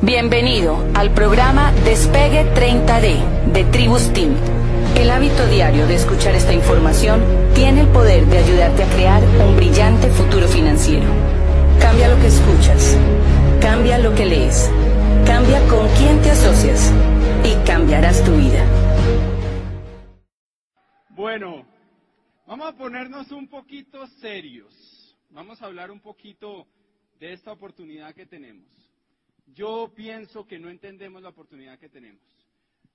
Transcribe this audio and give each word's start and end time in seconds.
Bienvenido 0.00 0.78
al 0.94 1.12
programa 1.12 1.72
Despegue 1.84 2.44
30D 2.54 3.52
de 3.52 3.64
Tribus 3.64 4.12
Team. 4.12 4.32
El 4.96 5.10
hábito 5.10 5.44
diario 5.48 5.88
de 5.88 5.96
escuchar 5.96 6.36
esta 6.36 6.52
información 6.52 7.20
tiene 7.52 7.80
el 7.80 7.88
poder 7.88 8.24
de 8.26 8.38
ayudarte 8.38 8.84
a 8.84 8.90
crear 8.90 9.20
un 9.44 9.56
brillante 9.56 10.08
futuro 10.10 10.46
financiero. 10.46 11.04
Cambia 11.80 12.14
lo 12.14 12.20
que 12.20 12.28
escuchas, 12.28 12.96
cambia 13.60 13.98
lo 13.98 14.14
que 14.14 14.24
lees, 14.24 14.70
cambia 15.26 15.66
con 15.66 15.88
quién 15.96 16.22
te 16.22 16.30
asocias 16.30 16.92
y 17.44 17.66
cambiarás 17.66 18.24
tu 18.24 18.36
vida. 18.36 18.64
Bueno, 21.08 21.66
vamos 22.46 22.68
a 22.68 22.76
ponernos 22.76 23.32
un 23.32 23.48
poquito 23.48 24.06
serios. 24.06 25.16
Vamos 25.30 25.60
a 25.60 25.66
hablar 25.66 25.90
un 25.90 25.98
poquito 25.98 26.68
de 27.18 27.32
esta 27.32 27.50
oportunidad 27.50 28.14
que 28.14 28.26
tenemos. 28.26 28.87
Yo 29.54 29.92
pienso 29.94 30.46
que 30.46 30.58
no 30.58 30.68
entendemos 30.68 31.22
la 31.22 31.30
oportunidad 31.30 31.78
que 31.78 31.88
tenemos. 31.88 32.22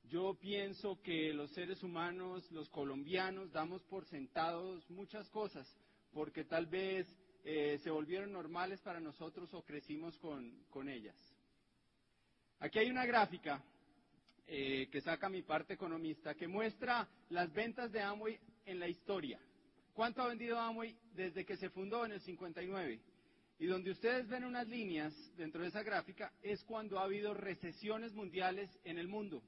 Yo 0.09 0.35
pienso 0.39 1.01
que 1.01 1.33
los 1.33 1.49
seres 1.51 1.81
humanos, 1.81 2.49
los 2.51 2.69
colombianos, 2.69 3.51
damos 3.51 3.83
por 3.83 4.05
sentados 4.05 4.87
muchas 4.89 5.27
cosas, 5.29 5.67
porque 6.11 6.43
tal 6.43 6.67
vez 6.67 7.07
eh, 7.43 7.79
se 7.81 7.89
volvieron 7.89 8.31
normales 8.31 8.79
para 8.81 8.99
nosotros 8.99 9.51
o 9.53 9.63
crecimos 9.63 10.17
con, 10.19 10.87
ellas. 10.87 11.15
Aquí 12.59 12.79
hay 12.79 12.91
una 12.91 13.05
gráfica 13.05 13.63
eh, 14.45 14.87
que 14.91 15.01
saca 15.01 15.29
mi 15.29 15.41
parte 15.41 15.73
economista 15.73 16.35
que 16.35 16.47
muestra 16.47 17.07
las 17.29 17.51
ventas 17.51 17.91
de 17.91 18.01
Amway 18.01 18.39
en 18.65 18.79
la 18.79 18.87
historia. 18.87 19.39
¿Cuánto 19.93 20.21
ha 20.21 20.27
vendido 20.27 20.59
Amway 20.59 20.95
desde 21.15 21.45
que 21.45 21.57
se 21.57 21.69
fundó 21.69 22.05
en 22.05 22.11
el 22.11 22.21
59? 22.21 22.99
Y 23.59 23.67
donde 23.67 23.91
ustedes 23.91 24.27
ven 24.27 24.43
unas 24.43 24.67
líneas 24.67 25.13
dentro 25.35 25.61
de 25.61 25.69
esa 25.69 25.83
gráfica 25.83 26.33
es 26.41 26.63
cuando 26.63 26.99
ha 26.99 27.03
habido 27.03 27.33
recesiones 27.33 28.13
mundiales 28.13 28.69
en 28.83 28.97
el 28.97 29.07
mundo, 29.07 29.43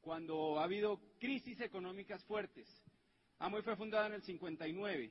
cuando 0.00 0.58
ha 0.58 0.64
habido 0.64 1.00
crisis 1.18 1.60
económicas 1.60 2.24
fuertes. 2.24 2.68
Amway 3.38 3.62
fue 3.62 3.76
fundada 3.76 4.06
en 4.06 4.14
el 4.14 4.22
59 4.22 5.10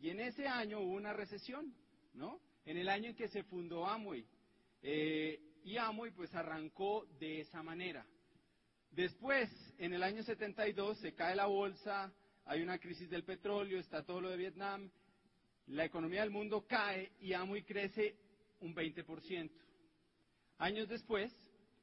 y 0.00 0.10
en 0.10 0.20
ese 0.20 0.46
año 0.46 0.80
hubo 0.80 0.94
una 0.94 1.12
recesión, 1.12 1.74
¿no? 2.14 2.40
En 2.64 2.76
el 2.76 2.88
año 2.88 3.10
en 3.10 3.16
que 3.16 3.28
se 3.28 3.44
fundó 3.44 3.86
Amway. 3.86 4.26
Eh, 4.82 5.40
y 5.64 5.76
Amway 5.76 6.10
pues 6.12 6.34
arrancó 6.34 7.06
de 7.18 7.40
esa 7.40 7.62
manera. 7.62 8.06
Después, 8.90 9.50
en 9.78 9.92
el 9.92 10.02
año 10.02 10.22
72, 10.22 10.98
se 10.98 11.14
cae 11.14 11.34
la 11.34 11.46
bolsa, 11.46 12.12
hay 12.44 12.62
una 12.62 12.78
crisis 12.78 13.10
del 13.10 13.24
petróleo, 13.24 13.78
está 13.78 14.04
todo 14.04 14.20
lo 14.20 14.30
de 14.30 14.36
Vietnam, 14.36 14.90
la 15.66 15.84
economía 15.84 16.20
del 16.20 16.30
mundo 16.30 16.66
cae 16.66 17.12
y 17.20 17.32
Amway 17.32 17.62
crece 17.62 18.16
un 18.60 18.74
20%. 18.74 19.50
Años 20.58 20.88
después, 20.88 21.32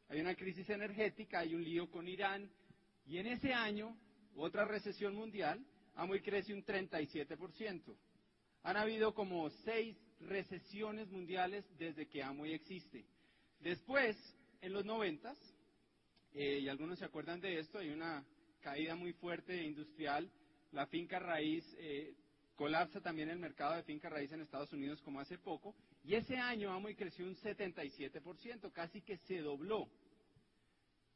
hay 0.08 0.20
una 0.22 0.36
crisis 0.36 0.70
energética, 0.70 1.40
hay 1.40 1.56
un 1.56 1.64
lío 1.64 1.90
con 1.90 2.08
Irán, 2.08 2.50
y 3.06 3.18
en 3.18 3.28
ese 3.28 3.54
año, 3.54 3.98
otra 4.36 4.66
recesión 4.66 5.16
mundial, 5.16 5.66
Amway 5.96 6.22
crece 6.22 6.54
un 6.54 6.64
37%. 6.64 7.96
Han 8.64 8.78
habido 8.78 9.14
como 9.14 9.50
seis 9.50 9.98
recesiones 10.20 11.10
mundiales 11.10 11.66
desde 11.78 12.08
que 12.08 12.22
Amway 12.22 12.54
existe. 12.54 13.06
Después, 13.60 14.16
en 14.62 14.74
los 14.74 14.86
noventas, 14.86 15.38
eh, 16.34 16.60
y 16.60 16.70
algunos 16.70 17.00
se 17.00 17.06
acuerdan 17.06 17.42
de 17.42 17.60
esto, 17.60 17.80
hay 17.80 17.90
una 17.90 18.26
caída 18.62 18.96
muy 18.96 19.14
fuerte 19.14 19.64
industrial, 19.64 20.32
la 20.72 20.86
finca 20.88 21.20
raíz 21.20 21.66
eh, 21.78 22.16
colapsa 22.62 23.02
también 23.02 23.28
el 23.32 23.40
mercado 23.40 23.74
de 23.74 23.82
finca 23.82 24.08
raíz 24.08 24.32
en 24.32 24.42
Estados 24.42 24.72
Unidos 24.72 25.02
como 25.02 25.20
hace 25.20 25.40
poco, 25.40 25.74
y 26.04 26.14
ese 26.14 26.38
año 26.38 26.72
Amway 26.72 26.94
creció 26.94 27.26
un 27.26 27.36
77%, 27.36 28.72
casi 28.72 29.02
que 29.02 29.18
se 29.18 29.40
dobló. 29.40 29.90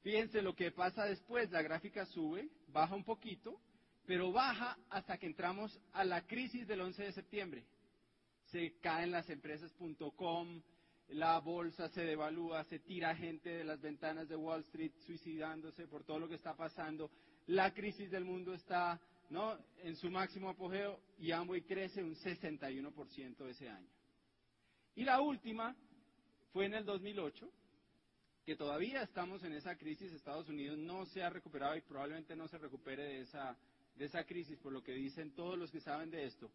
Fíjense 0.02 0.42
lo 0.42 0.56
que 0.56 0.72
pasa 0.72 1.06
después, 1.06 1.52
la 1.52 1.62
gráfica 1.62 2.08
sube, 2.08 2.50
baja 2.70 2.96
un 2.96 3.04
poquito, 3.04 3.62
pero 4.08 4.32
baja 4.32 4.76
hasta 4.90 5.20
que 5.20 5.28
entramos 5.28 5.80
a 5.94 6.04
la 6.04 6.26
crisis 6.26 6.68
del 6.68 6.82
11 6.82 7.04
de 7.04 7.12
septiembre. 7.12 7.64
Se 8.46 8.80
caen 8.80 9.12
las 9.12 9.30
empresas.com, 9.30 10.64
la 11.10 11.40
bolsa 11.42 11.90
se 11.90 12.06
devalúa, 12.06 12.64
se 12.64 12.80
tira 12.80 13.16
gente 13.16 13.52
de 13.52 13.66
las 13.66 13.80
ventanas 13.80 14.28
de 14.28 14.36
Wall 14.36 14.62
Street 14.62 14.94
suicidándose 15.06 15.86
por 15.86 16.04
todo 16.06 16.18
lo 16.18 16.28
que 16.28 16.36
está 16.36 16.56
pasando, 16.56 17.12
la 17.46 17.72
crisis 17.72 18.10
del 18.10 18.26
mundo 18.26 18.56
está 18.56 19.00
¿no? 19.30 19.58
en 19.84 19.96
su 19.96 20.10
máximo 20.10 20.50
apogeo 20.50 21.00
y 21.18 21.32
Amway 21.32 21.62
crece 21.62 22.04
un 22.04 22.16
61% 22.16 23.48
ese 23.48 23.70
año. 23.70 23.90
Y 24.96 25.04
la 25.04 25.22
última 25.22 25.76
fue 26.54 26.66
en 26.66 26.74
el 26.74 26.86
2008, 26.86 27.50
que 28.46 28.56
todavía 28.56 29.02
estamos 29.02 29.44
en 29.44 29.54
esa 29.54 29.76
crisis, 29.76 30.12
Estados 30.12 30.48
Unidos 30.48 30.78
no 30.78 31.06
se 31.08 31.24
ha 31.24 31.30
recuperado 31.30 31.76
y 31.76 31.82
probablemente 31.82 32.36
no 32.36 32.48
se 32.48 32.58
recupere 32.58 33.04
de 33.04 33.22
esa, 33.22 33.58
de 33.96 34.06
esa 34.06 34.24
crisis, 34.24 34.58
por 34.60 34.72
lo 34.72 34.84
que 34.84 34.94
dicen 34.94 35.34
todos 35.34 35.58
los 35.58 35.72
que 35.72 35.82
saben 35.82 36.12
de 36.12 36.26
esto. 36.26 36.50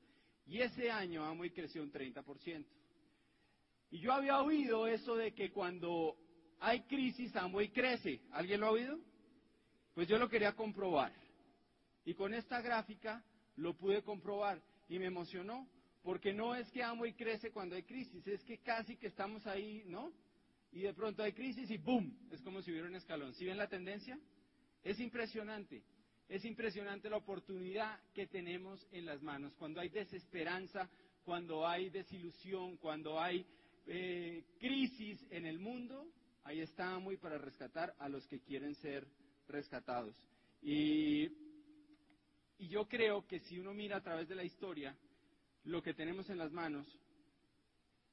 Y 0.47 0.60
ese 0.60 0.91
año 0.91 1.25
Amway 1.25 1.50
creció 1.50 1.82
un 1.82 1.92
30%. 1.92 2.64
Y 3.91 3.98
yo 3.98 4.12
había 4.12 4.41
oído 4.41 4.86
eso 4.86 5.16
de 5.16 5.32
que 5.32 5.50
cuando 5.50 6.16
hay 6.60 6.82
crisis 6.82 7.34
Amway 7.34 7.70
crece. 7.70 8.20
¿Alguien 8.32 8.60
lo 8.60 8.66
ha 8.66 8.70
oído? 8.70 8.98
Pues 9.94 10.06
yo 10.09 10.19
lo 10.19 10.28
quería 10.28 10.54
comprobar. 10.54 11.12
Y 12.05 12.15
con 12.15 12.34
esta 12.34 12.61
gráfica 12.61 13.25
lo 13.56 13.77
pude 13.77 14.03
comprobar 14.03 14.62
y 14.88 14.99
me 14.99 15.06
emocionó, 15.06 15.69
porque 16.03 16.33
no 16.33 16.55
es 16.55 16.71
que 16.71 16.83
Amway 16.83 17.15
crece 17.15 17.50
cuando 17.50 17.77
hay 17.77 17.83
crisis, 17.83 18.27
es 18.27 18.43
que 18.44 18.59
casi 18.59 18.97
que 18.97 19.09
estamos 19.09 19.47
ahí, 19.47 19.84
¿no? 19.87 20.12
Y 20.72 20.83
de 20.83 20.94
pronto 20.94 21.22
hay 21.22 21.33
crisis 21.33 21.71
y 21.71 21.78
¡boom! 21.78 22.16
Es 22.31 22.41
como 22.43 22.62
si 22.62 22.71
hubiera 22.71 22.89
un 22.89 22.94
escalón. 22.94 23.34
¿Sí 23.34 23.44
ven 23.44 23.59
la 23.59 23.69
tendencia? 23.69 24.19
Es 24.83 24.99
impresionante. 25.00 25.83
Es 26.28 26.44
impresionante 26.44 27.10
la 27.10 27.16
oportunidad 27.16 28.00
que 28.15 28.28
tenemos 28.28 28.87
en 28.93 29.05
las 29.05 29.21
manos. 29.21 29.53
Cuando 29.56 29.81
hay 29.81 29.89
desesperanza, 29.89 30.89
cuando 31.25 31.66
hay 31.66 31.91
desilusión, 31.91 32.77
cuando 32.77 33.21
hay 33.21 33.44
eh, 33.87 34.44
crisis 34.59 35.21
en 35.31 35.44
el 35.44 35.59
mundo, 35.59 36.06
ahí 36.44 36.60
está 36.60 36.94
Amway 36.94 37.16
para 37.16 37.37
rescatar 37.37 37.94
a 37.99 38.09
los 38.09 38.27
que 38.28 38.41
quieren 38.41 38.75
ser 38.77 39.06
rescatados. 39.49 40.16
Y 40.62 41.28
y 42.60 42.69
yo 42.69 42.87
creo 42.87 43.26
que 43.26 43.41
si 43.41 43.59
uno 43.59 43.72
mira 43.72 43.97
a 43.97 44.03
través 44.03 44.28
de 44.28 44.34
la 44.34 44.44
historia 44.44 44.94
lo 45.65 45.82
que 45.82 45.94
tenemos 45.94 46.28
en 46.28 46.37
las 46.37 46.53
manos, 46.53 46.87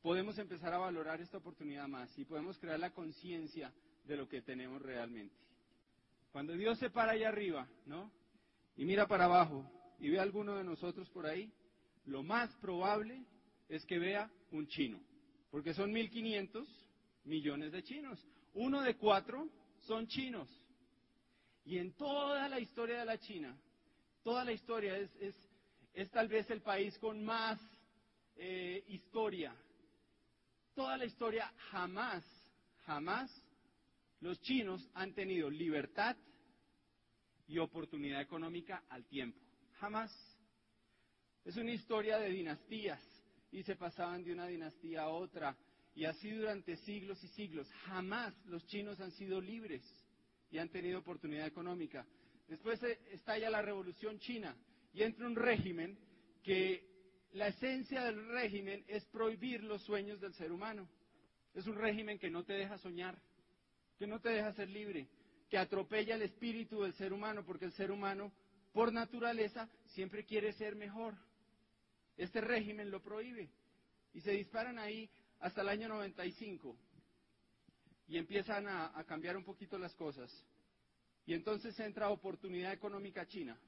podemos 0.02 0.38
empezar 0.38 0.74
a 0.74 0.78
valorar 0.78 1.20
esta 1.20 1.38
oportunidad 1.38 1.86
más 1.90 2.18
y 2.18 2.24
podemos 2.24 2.58
crear 2.58 2.80
la 2.80 2.94
conciencia 2.94 3.74
de 4.06 4.16
lo 4.16 4.30
que 4.30 4.42
tenemos 4.42 4.82
realmente. 4.82 5.36
Cuando 6.32 6.54
Dios 6.54 6.80
se 6.80 6.90
para 6.90 7.12
allá 7.12 7.28
arriba, 7.28 7.68
¿no? 7.86 8.10
Y 8.78 8.86
mira 8.86 9.06
para 9.06 9.26
abajo 9.26 9.70
y 10.00 10.10
ve 10.10 10.20
a 10.20 10.24
alguno 10.24 10.56
de 10.56 10.64
nosotros 10.64 11.10
por 11.10 11.26
ahí, 11.26 11.52
lo 12.06 12.24
más 12.24 12.50
probable 12.56 13.26
es 13.68 13.86
que 13.86 14.00
vea 14.00 14.32
un 14.52 14.66
chino, 14.68 14.98
porque 15.52 15.74
son 15.74 15.92
1.500 15.92 16.66
millones 17.26 17.74
de 17.74 17.84
chinos. 17.84 18.26
Uno 18.54 18.82
de 18.82 18.96
cuatro 18.96 19.50
son 19.82 20.08
chinos. 20.08 20.50
Y 21.66 21.80
en 21.80 21.92
toda 21.98 22.48
la 22.48 22.62
historia 22.62 23.00
de 23.00 23.06
la 23.06 23.18
China, 23.20 23.58
toda 24.28 24.44
la 24.44 24.52
historia, 24.52 24.98
es, 24.98 26.12
tal 26.12 26.28
vez 26.28 26.50
el 26.50 26.62
país 26.62 26.98
con 26.98 27.24
más 27.24 27.58
eh, 28.36 28.84
historia. 28.90 29.56
Toda 30.76 30.98
la 30.98 31.06
historia 31.06 31.50
jamás, 31.72 32.26
jamás 32.86 33.32
los 34.20 34.38
chinos 34.42 34.86
han 34.96 35.14
tenido 35.14 35.50
libertad 35.50 36.18
y 37.48 37.58
oportunidad 37.58 38.20
económica 38.20 38.84
al 38.90 39.06
tiempo. 39.06 39.40
Jamás. 39.80 40.12
Es 41.46 41.56
una 41.56 41.72
historia 41.72 42.18
de 42.18 42.28
dinastías 42.28 43.02
y 43.50 43.64
se 43.64 43.78
pasaban 43.78 44.26
de 44.26 44.34
una 44.34 44.48
dinastía 44.48 45.04
a 45.04 45.08
otra 45.08 45.56
y 45.96 46.04
así 46.04 46.32
durante 46.32 46.76
siglos 46.76 47.24
y 47.24 47.30
siglos. 47.30 47.72
Jamás 47.86 48.36
los 48.48 48.66
chinos 48.66 49.00
han 49.00 49.12
sido 49.12 49.40
libres 49.40 49.84
y 50.52 50.58
han 50.58 50.68
tenido 50.68 51.00
oportunidad 51.00 51.48
económica. 51.48 52.06
Después 52.48 52.82
estalla 53.12 53.50
la 53.50 53.62
revolución 53.62 54.20
china 54.20 54.56
y 54.94 55.04
entra 55.04 55.28
un 55.28 55.36
régimen 55.36 55.98
que 56.44 56.88
la 57.34 57.48
esencia 57.48 58.04
del 58.06 58.30
régimen 58.30 58.84
es 58.88 59.06
prohibir 59.06 59.64
los 59.64 59.84
sueños 59.84 60.22
del 60.22 60.34
ser 60.34 60.52
humano. 60.52 60.90
Es 61.54 61.68
un 61.68 61.76
régimen 61.76 62.18
que 62.18 62.30
no 62.30 62.44
te 62.44 62.54
deja 62.54 62.78
soñar, 62.78 63.22
que 63.98 64.08
no 64.08 64.22
te 64.22 64.30
deja 64.30 64.54
ser 64.54 64.70
libre, 64.70 65.10
que 65.50 65.58
atropella 65.58 66.16
el 66.16 66.22
espíritu 66.22 66.82
del 66.82 66.94
ser 66.94 67.12
humano, 67.12 67.44
porque 67.46 67.66
el 67.66 67.74
ser 67.74 67.92
humano, 67.92 68.32
por 68.72 68.94
naturaleza, 68.94 69.70
siempre 69.88 70.24
quiere 70.24 70.54
ser 70.54 70.76
mejor. 70.76 71.16
Este 72.16 72.42
régimen 72.42 72.90
lo 72.92 73.02
prohíbe. 73.02 73.50
Y 74.14 74.22
se 74.22 74.32
disparan 74.32 74.80
ahí 74.80 75.10
hasta 75.40 75.62
el 75.62 75.70
año 75.70 75.90
95. 75.90 76.78
Y 78.08 78.18
empiezan 78.18 78.68
a, 78.68 78.98
a 78.98 79.04
cambiar 79.04 79.36
un 79.36 79.44
poquito 79.44 79.78
las 79.78 79.94
cosas. 79.96 80.32
Y 81.28 81.34
entonces 81.34 81.78
entra 81.82 82.10
Oportunidad 82.10 82.72
Económica 82.72 83.28
China. 83.28 83.60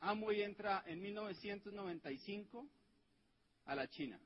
Amway 0.00 0.42
entra 0.42 0.82
en 0.86 1.00
1995 1.00 2.66
a 3.66 3.74
la 3.74 3.86
China. 3.86 4.18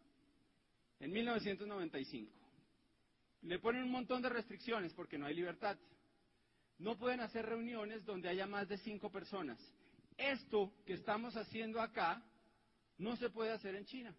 En 1.00 1.10
1995. 1.10 2.32
le 3.42 3.58
ponen 3.58 3.82
un 3.82 3.90
montón 3.90 4.22
de 4.22 4.28
restricciones 4.28 4.94
porque 4.94 5.18
no 5.18 5.26
hay 5.26 5.34
libertad. 5.34 5.76
No 6.78 6.96
pueden 6.96 7.20
hacer 7.20 7.44
reuniones 7.44 8.04
donde 8.04 8.28
haya 8.28 8.46
más 8.46 8.68
de 8.68 8.78
cinco 8.78 9.10
personas. 9.10 9.58
Esto 10.16 10.72
que 10.86 10.94
estamos 10.94 11.36
haciendo 11.36 11.80
acá 11.80 12.22
no 12.98 13.16
se 13.16 13.30
puede 13.30 13.50
hacer 13.50 13.74
en 13.74 13.84
China. 13.84 14.14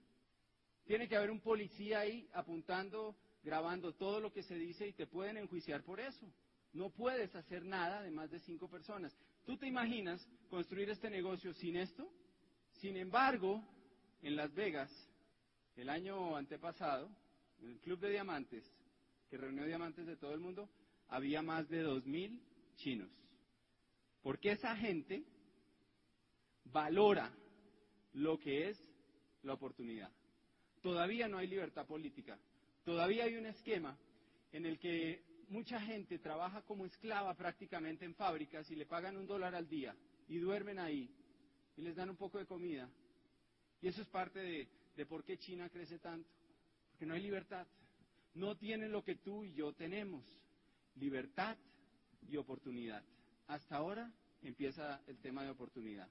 Tiene 0.86 1.08
que 1.08 1.16
haber 1.16 1.32
un 1.32 1.40
policía 1.40 2.00
ahí 2.02 2.30
apuntando, 2.34 3.16
grabando 3.44 3.94
todo 3.94 4.20
lo 4.20 4.34
que 4.34 4.44
se 4.44 4.56
dice 4.56 4.88
y 4.88 4.94
te 4.94 5.08
pueden 5.08 5.38
enjuiciar 5.38 5.84
por 5.84 6.02
eso. 6.02 6.30
No 6.78 6.92
puedes 6.92 7.36
hacer 7.36 7.66
nada 7.66 8.04
de 8.04 8.12
más 8.12 8.30
de 8.30 8.40
cinco 8.42 8.70
personas. 8.70 9.12
¿Tú 9.44 9.58
te 9.58 9.66
imaginas 9.66 10.24
construir 10.48 10.88
este 10.92 11.10
negocio 11.10 11.52
sin 11.56 11.76
esto? 11.76 12.08
Sin 12.74 12.96
embargo, 12.98 13.68
en 14.22 14.36
Las 14.36 14.54
Vegas, 14.54 14.92
el 15.76 15.90
año 15.90 16.38
antepasado, 16.38 17.10
en 17.62 17.70
el 17.72 17.80
Club 17.80 18.00
de 18.00 18.12
Diamantes, 18.12 18.64
que 19.28 19.38
reunió 19.38 19.66
diamantes 19.66 20.06
de 20.06 20.18
todo 20.18 20.36
el 20.36 20.40
mundo, 20.40 20.70
había 21.08 21.42
más 21.42 21.68
de 21.68 21.84
2.000 21.84 22.40
chinos. 22.76 23.10
Porque 24.22 24.52
esa 24.52 24.76
gente 24.76 25.26
valora 26.66 27.34
lo 28.14 28.38
que 28.38 28.70
es 28.70 28.80
la 29.42 29.54
oportunidad. 29.54 30.12
Todavía 30.84 31.28
no 31.28 31.40
hay 31.40 31.48
libertad 31.48 31.88
política. 31.88 32.38
Todavía 32.84 33.24
hay 33.24 33.36
un 33.36 33.48
esquema 33.48 33.98
en 34.52 34.68
el 34.68 34.78
que 34.78 35.26
mucha 35.50 35.80
gente 35.80 36.20
trabaja 36.20 36.62
como 36.64 36.86
esclava 36.86 37.34
prácticamente 37.34 38.06
en 38.06 38.16
fábricas 38.16 38.70
y 38.72 38.76
le 38.76 38.86
pagan 38.86 39.18
un 39.18 39.28
dólar 39.28 39.56
al 39.56 39.68
día 39.68 39.96
y 40.28 40.38
duermen 40.38 40.80
ahí 40.80 41.10
y 41.76 41.82
les 41.82 41.96
dan 41.96 42.10
un 42.10 42.18
poco 42.18 42.38
de 42.38 42.46
comida. 42.46 42.90
Y 43.82 43.88
eso 43.88 44.02
es 44.02 44.08
parte 44.08 44.40
de, 44.40 44.68
de 44.96 45.06
por 45.06 45.24
qué 45.24 45.38
China 45.38 45.70
crece 45.70 46.00
tanto. 46.00 46.30
Porque 46.92 47.06
no 47.06 47.14
hay 47.14 47.22
libertad. 47.22 47.68
No 48.34 48.58
tienen 48.58 48.92
lo 48.92 49.04
que 49.04 49.16
tú 49.16 49.44
y 49.44 49.54
yo 49.54 49.74
tenemos. 49.74 50.26
Libertad 50.96 51.58
y 52.28 52.38
oportunidad. 52.38 53.04
Hasta 53.48 53.78
ahora 53.78 54.12
empieza 54.42 55.02
el 55.08 55.20
tema 55.20 55.44
de 55.44 55.52
oportunidad. 55.52 56.10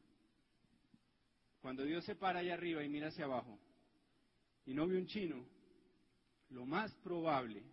Cuando 1.61 1.85
Dios 1.85 2.05
se 2.05 2.15
para 2.15 2.41
allá 2.41 2.55
arriba 2.55 2.85
y 2.85 2.89
mira 2.89 3.09
hacia 3.09 3.25
abajo 3.25 3.59
y 4.65 4.75
no 4.75 4.87
ve 4.87 4.97
un 4.97 5.07
chino, 5.07 5.45
lo 6.51 6.65
más 6.65 6.95
probable 6.97 7.65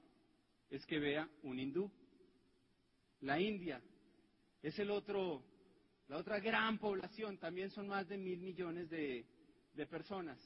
es 0.69 0.85
que 0.85 0.99
vea 0.99 1.29
un 1.43 1.59
hindú. 1.59 1.91
La 3.21 3.39
India 3.39 3.81
es 4.61 4.77
el 4.79 4.89
otro, 4.89 5.43
la 6.07 6.17
otra 6.17 6.39
gran 6.39 6.77
población, 6.77 7.37
también 7.37 7.69
son 7.69 7.87
más 7.87 8.07
de 8.07 8.17
mil 8.17 8.39
millones 8.39 8.89
de, 8.89 9.25
de 9.73 9.85
personas. 9.85 10.39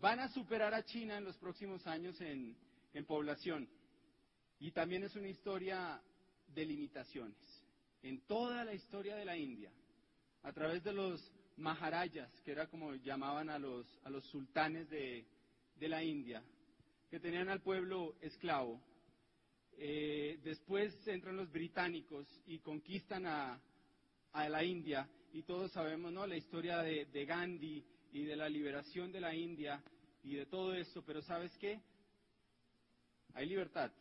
Van 0.00 0.20
a 0.20 0.28
superar 0.28 0.74
a 0.74 0.84
China 0.84 1.16
en 1.18 1.24
los 1.24 1.36
próximos 1.38 1.86
años 1.86 2.20
en, 2.20 2.56
en 2.92 3.04
población. 3.04 3.68
Y 4.58 4.70
también 4.72 5.04
es 5.04 5.14
una 5.16 5.28
historia 5.28 6.00
de 6.48 6.64
limitaciones. 6.64 7.36
En 8.02 8.20
toda 8.22 8.64
la 8.64 8.74
historia 8.74 9.16
de 9.16 9.24
la 9.24 9.36
India, 9.36 9.70
a 10.42 10.52
través 10.52 10.82
de 10.82 10.92
los 10.92 11.32
Maharayas, 11.56 12.30
que 12.40 12.52
era 12.52 12.66
como 12.66 12.94
llamaban 12.94 13.48
a 13.48 13.58
los, 13.58 13.86
a 14.04 14.10
los 14.10 14.24
sultanes 14.26 14.88
de, 14.90 15.26
de 15.76 15.88
la 15.88 16.02
India, 16.02 16.42
que 17.10 17.20
tenían 17.20 17.48
al 17.48 17.60
pueblo 17.60 18.16
esclavo. 18.20 18.80
Eh, 19.76 20.38
después 20.42 20.94
entran 21.06 21.36
los 21.36 21.50
británicos 21.50 22.26
y 22.46 22.58
conquistan 22.58 23.26
a, 23.26 23.60
la 24.34 24.64
India 24.64 25.08
y 25.32 25.42
todos 25.42 25.72
sabemos 25.72 26.12
¿no? 26.12 26.26
la 26.26 26.36
historia 26.36 26.78
de, 26.78 27.06
de, 27.06 27.24
Gandhi 27.26 27.84
y 28.12 28.24
de 28.24 28.36
la 28.36 28.48
liberación 28.48 29.12
de 29.12 29.20
la 29.20 29.34
India 29.34 29.82
y 30.22 30.36
de 30.36 30.46
todo 30.46 30.74
esto, 30.74 31.02
pero 31.04 31.20
¿sabes 31.22 31.56
qué? 31.58 31.80
Hay 33.34 33.46
libertad, 33.46 33.92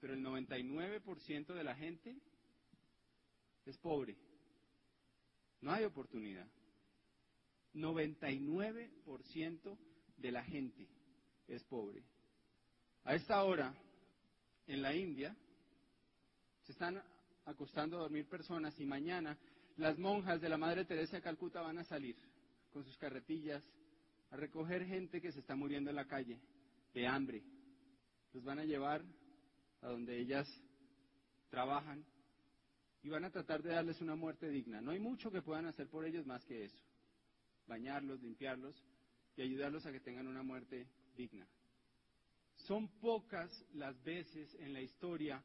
pero 0.00 0.14
el 0.14 0.24
99% 0.24 1.54
de 1.54 1.64
la 1.64 1.74
gente 1.74 2.16
es 3.66 3.76
pobre. 3.78 4.16
No 5.60 5.72
hay 5.72 5.84
oportunidad. 5.84 6.46
99% 7.74 9.78
de 10.16 10.32
la 10.32 10.42
gente 10.44 10.88
es 11.48 11.62
pobre. 11.64 12.02
A 13.04 13.14
esta 13.14 13.42
hora, 13.44 13.74
en 14.66 14.82
la 14.82 14.94
India, 14.94 15.36
se 16.64 16.72
están 16.72 17.02
acostando 17.44 17.96
a 17.96 18.00
dormir 18.00 18.28
personas 18.28 18.78
y 18.80 18.84
mañana 18.84 19.38
las 19.76 19.98
monjas 19.98 20.40
de 20.40 20.48
la 20.48 20.58
Madre 20.58 20.84
Teresa 20.84 21.16
de 21.16 21.22
Calcuta 21.22 21.60
van 21.60 21.78
a 21.78 21.84
salir 21.84 22.16
con 22.72 22.84
sus 22.84 22.96
carretillas 22.98 23.62
a 24.30 24.36
recoger 24.36 24.84
gente 24.86 25.20
que 25.20 25.32
se 25.32 25.40
está 25.40 25.54
muriendo 25.54 25.90
en 25.90 25.96
la 25.96 26.06
calle 26.06 26.40
de 26.92 27.06
hambre. 27.06 27.42
Los 28.32 28.42
van 28.44 28.58
a 28.58 28.64
llevar 28.64 29.02
a 29.82 29.88
donde 29.88 30.18
ellas 30.18 30.48
trabajan 31.48 32.04
y 33.02 33.08
van 33.08 33.24
a 33.24 33.30
tratar 33.30 33.62
de 33.62 33.70
darles 33.70 34.00
una 34.00 34.16
muerte 34.16 34.48
digna. 34.48 34.80
No 34.80 34.90
hay 34.90 34.98
mucho 34.98 35.30
que 35.30 35.42
puedan 35.42 35.66
hacer 35.66 35.88
por 35.88 36.04
ellos 36.04 36.26
más 36.26 36.44
que 36.44 36.64
eso. 36.64 36.78
Bañarlos, 37.68 38.20
limpiarlos 38.20 38.82
y 39.36 39.42
ayudarlos 39.42 39.86
a 39.86 39.92
que 39.92 40.00
tengan 40.00 40.26
una 40.26 40.42
muerte 40.42 40.88
digna. 41.16 41.46
Son 42.66 42.88
pocas 42.98 43.64
las 43.74 44.02
veces 44.02 44.52
en 44.56 44.72
la 44.72 44.80
historia 44.80 45.40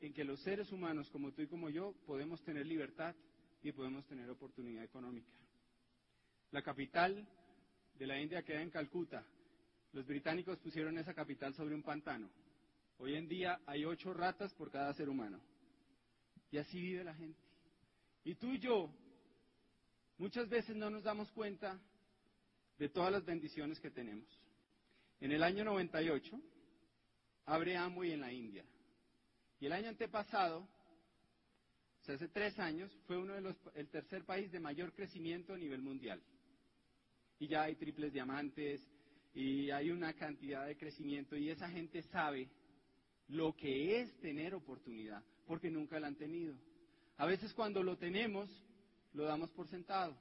en 0.00 0.12
que 0.12 0.22
los 0.22 0.40
seres 0.40 0.70
humanos 0.70 1.10
como 1.10 1.32
tú 1.32 1.42
y 1.42 1.48
como 1.48 1.68
yo 1.68 1.94
podemos 2.06 2.40
tener 2.42 2.64
libertad 2.64 3.14
y 3.60 3.72
podemos 3.72 4.06
tener 4.06 4.30
oportunidad 4.30 4.84
económica. 4.84 5.32
La 6.52 6.62
capital 6.62 7.26
de 7.94 8.06
la 8.06 8.20
India 8.20 8.44
queda 8.44 8.62
en 8.62 8.70
Calcuta. 8.70 9.26
Los 9.92 10.06
británicos 10.06 10.58
pusieron 10.58 10.96
esa 10.96 11.12
capital 11.12 11.54
sobre 11.54 11.74
un 11.74 11.82
pantano. 11.82 12.30
Hoy 12.98 13.16
en 13.16 13.26
día 13.26 13.60
hay 13.66 13.84
ocho 13.84 14.14
ratas 14.14 14.54
por 14.54 14.70
cada 14.70 14.94
ser 14.94 15.08
humano. 15.08 15.40
Y 16.52 16.58
así 16.58 16.80
vive 16.80 17.02
la 17.02 17.14
gente. 17.14 17.40
Y 18.22 18.36
tú 18.36 18.52
y 18.52 18.60
yo 18.60 18.94
muchas 20.18 20.48
veces 20.48 20.76
no 20.76 20.88
nos 20.88 21.02
damos 21.02 21.32
cuenta 21.32 21.80
de 22.78 22.88
todas 22.88 23.10
las 23.10 23.24
bendiciones 23.24 23.80
que 23.80 23.90
tenemos. 23.90 24.28
En 25.20 25.32
el 25.32 25.42
año 25.42 25.64
98 25.64 26.40
abre 27.46 27.76
Amway 27.76 28.12
en 28.12 28.20
la 28.20 28.32
India. 28.32 28.64
Y 29.58 29.66
el 29.66 29.72
año 29.72 29.88
antepasado, 29.88 30.66
hace 32.14 32.28
tres 32.28 32.58
años, 32.58 32.92
fue 33.06 33.18
uno 33.18 33.34
de 33.34 33.40
los, 33.40 33.56
el 33.74 33.88
tercer 33.88 34.24
país 34.24 34.50
de 34.50 34.60
mayor 34.60 34.92
crecimiento 34.92 35.54
a 35.54 35.58
nivel 35.58 35.82
mundial. 35.82 36.20
Y 37.38 37.46
ya 37.46 37.62
hay 37.62 37.76
triples 37.76 38.12
diamantes 38.12 38.80
y 39.32 39.70
hay 39.70 39.90
una 39.90 40.12
cantidad 40.14 40.66
de 40.66 40.76
crecimiento 40.76 41.36
y 41.36 41.50
esa 41.50 41.68
gente 41.68 42.02
sabe 42.02 42.48
lo 43.28 43.54
que 43.54 44.00
es 44.00 44.20
tener 44.20 44.54
oportunidad, 44.54 45.22
porque 45.46 45.70
nunca 45.70 46.00
la 46.00 46.08
han 46.08 46.16
tenido. 46.16 46.54
A 47.16 47.26
veces 47.26 47.52
cuando 47.54 47.82
lo 47.82 47.96
tenemos, 47.96 48.50
lo 49.12 49.24
damos 49.24 49.50
por 49.50 49.68
sentado. 49.68 50.16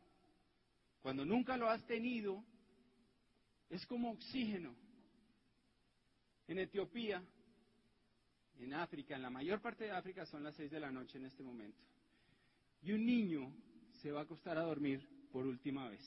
Cuando 1.02 1.26
nunca 1.26 1.58
lo 1.58 1.70
has 1.70 1.86
tenido, 1.88 2.44
es 3.70 3.86
como 3.88 4.12
oxígeno. 4.12 4.76
En 6.50 6.58
Etiopía, 6.58 7.24
en 8.58 8.74
África, 8.74 9.16
en 9.16 9.22
la 9.22 9.30
mayor 9.30 9.62
parte 9.62 9.84
de 9.84 9.92
África 9.92 10.26
son 10.26 10.44
las 10.44 10.56
seis 10.56 10.72
de 10.72 10.80
la 10.80 10.92
noche 10.92 11.20
en 11.20 11.26
este 11.26 11.44
momento. 11.44 11.78
Y 12.82 12.92
un 12.92 13.06
niño 13.06 13.54
se 14.02 14.12
va 14.12 14.22
a 14.22 14.24
acostar 14.24 14.58
a 14.58 14.64
dormir 14.64 15.08
por 15.32 15.46
última 15.46 15.88
vez. 15.88 16.02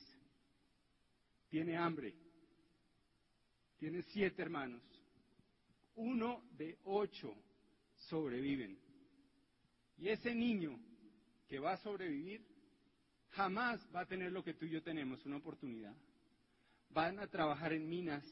Tiene 1.49 1.77
hambre. 1.77 2.17
Tiene 3.79 4.03
siete 4.03 4.43
hermanos. 4.43 4.83
Uno 5.95 6.43
de 6.57 6.77
ocho 6.87 7.37
sobreviven. 8.09 8.77
Y 9.97 10.09
ese 10.09 10.35
niño 10.35 10.77
que 11.47 11.61
va 11.61 11.75
a 11.75 11.77
sobrevivir 11.77 12.45
jamás 13.29 13.81
va 13.95 14.01
a 14.01 14.07
tener 14.07 14.33
lo 14.33 14.43
que 14.43 14.55
tú 14.55 14.65
y 14.65 14.71
yo 14.71 14.83
tenemos, 14.83 15.25
una 15.25 15.37
oportunidad. 15.37 15.95
Van 16.91 17.21
a 17.21 17.29
trabajar 17.29 17.73
en 17.73 17.89
minas, 17.89 18.25